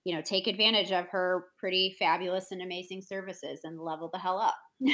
you 0.03 0.15
know 0.15 0.21
take 0.21 0.47
advantage 0.47 0.91
of 0.91 1.07
her 1.09 1.45
pretty 1.59 1.95
fabulous 1.97 2.51
and 2.51 2.61
amazing 2.61 3.01
services 3.01 3.61
and 3.63 3.79
level 3.79 4.09
the 4.11 4.19
hell 4.19 4.39
up. 4.39 4.55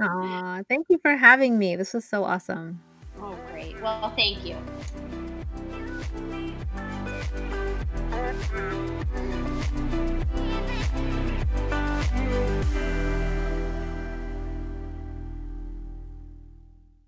Aw, 0.00 0.62
thank 0.68 0.86
you 0.88 0.98
for 1.02 1.16
having 1.16 1.58
me. 1.58 1.76
This 1.76 1.94
was 1.94 2.04
so 2.04 2.24
awesome. 2.24 2.80
oh, 3.20 3.36
great. 3.50 3.80
Well, 3.82 4.12
thank 4.16 4.44
you. 4.44 4.56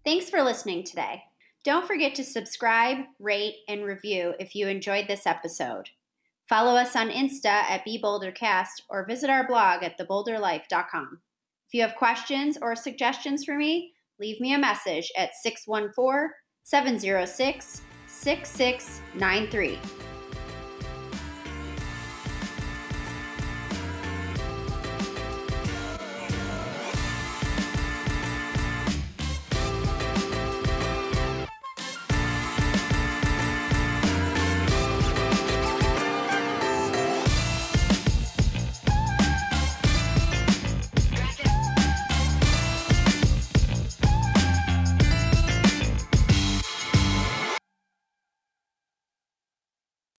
Thanks 0.04 0.28
for 0.28 0.42
listening 0.42 0.84
today. 0.84 1.22
Don't 1.64 1.86
forget 1.86 2.14
to 2.16 2.24
subscribe, 2.24 2.98
rate, 3.20 3.56
and 3.68 3.84
review 3.84 4.34
if 4.40 4.54
you 4.54 4.66
enjoyed 4.66 5.06
this 5.06 5.26
episode. 5.26 5.88
Follow 6.48 6.76
us 6.76 6.96
on 6.96 7.08
Insta 7.08 7.46
at 7.46 7.84
BeBolderCast 7.86 8.82
or 8.90 9.06
visit 9.06 9.30
our 9.30 9.46
blog 9.46 9.84
at 9.84 9.96
thebolderlife.com. 9.98 11.20
If 11.68 11.74
you 11.74 11.82
have 11.82 11.94
questions 11.94 12.58
or 12.60 12.74
suggestions 12.74 13.44
for 13.44 13.56
me, 13.56 13.92
leave 14.18 14.40
me 14.40 14.54
a 14.54 14.58
message 14.58 15.10
at 15.16 15.30
614 15.40 16.30
706 16.64 17.82
6693. 18.06 20.11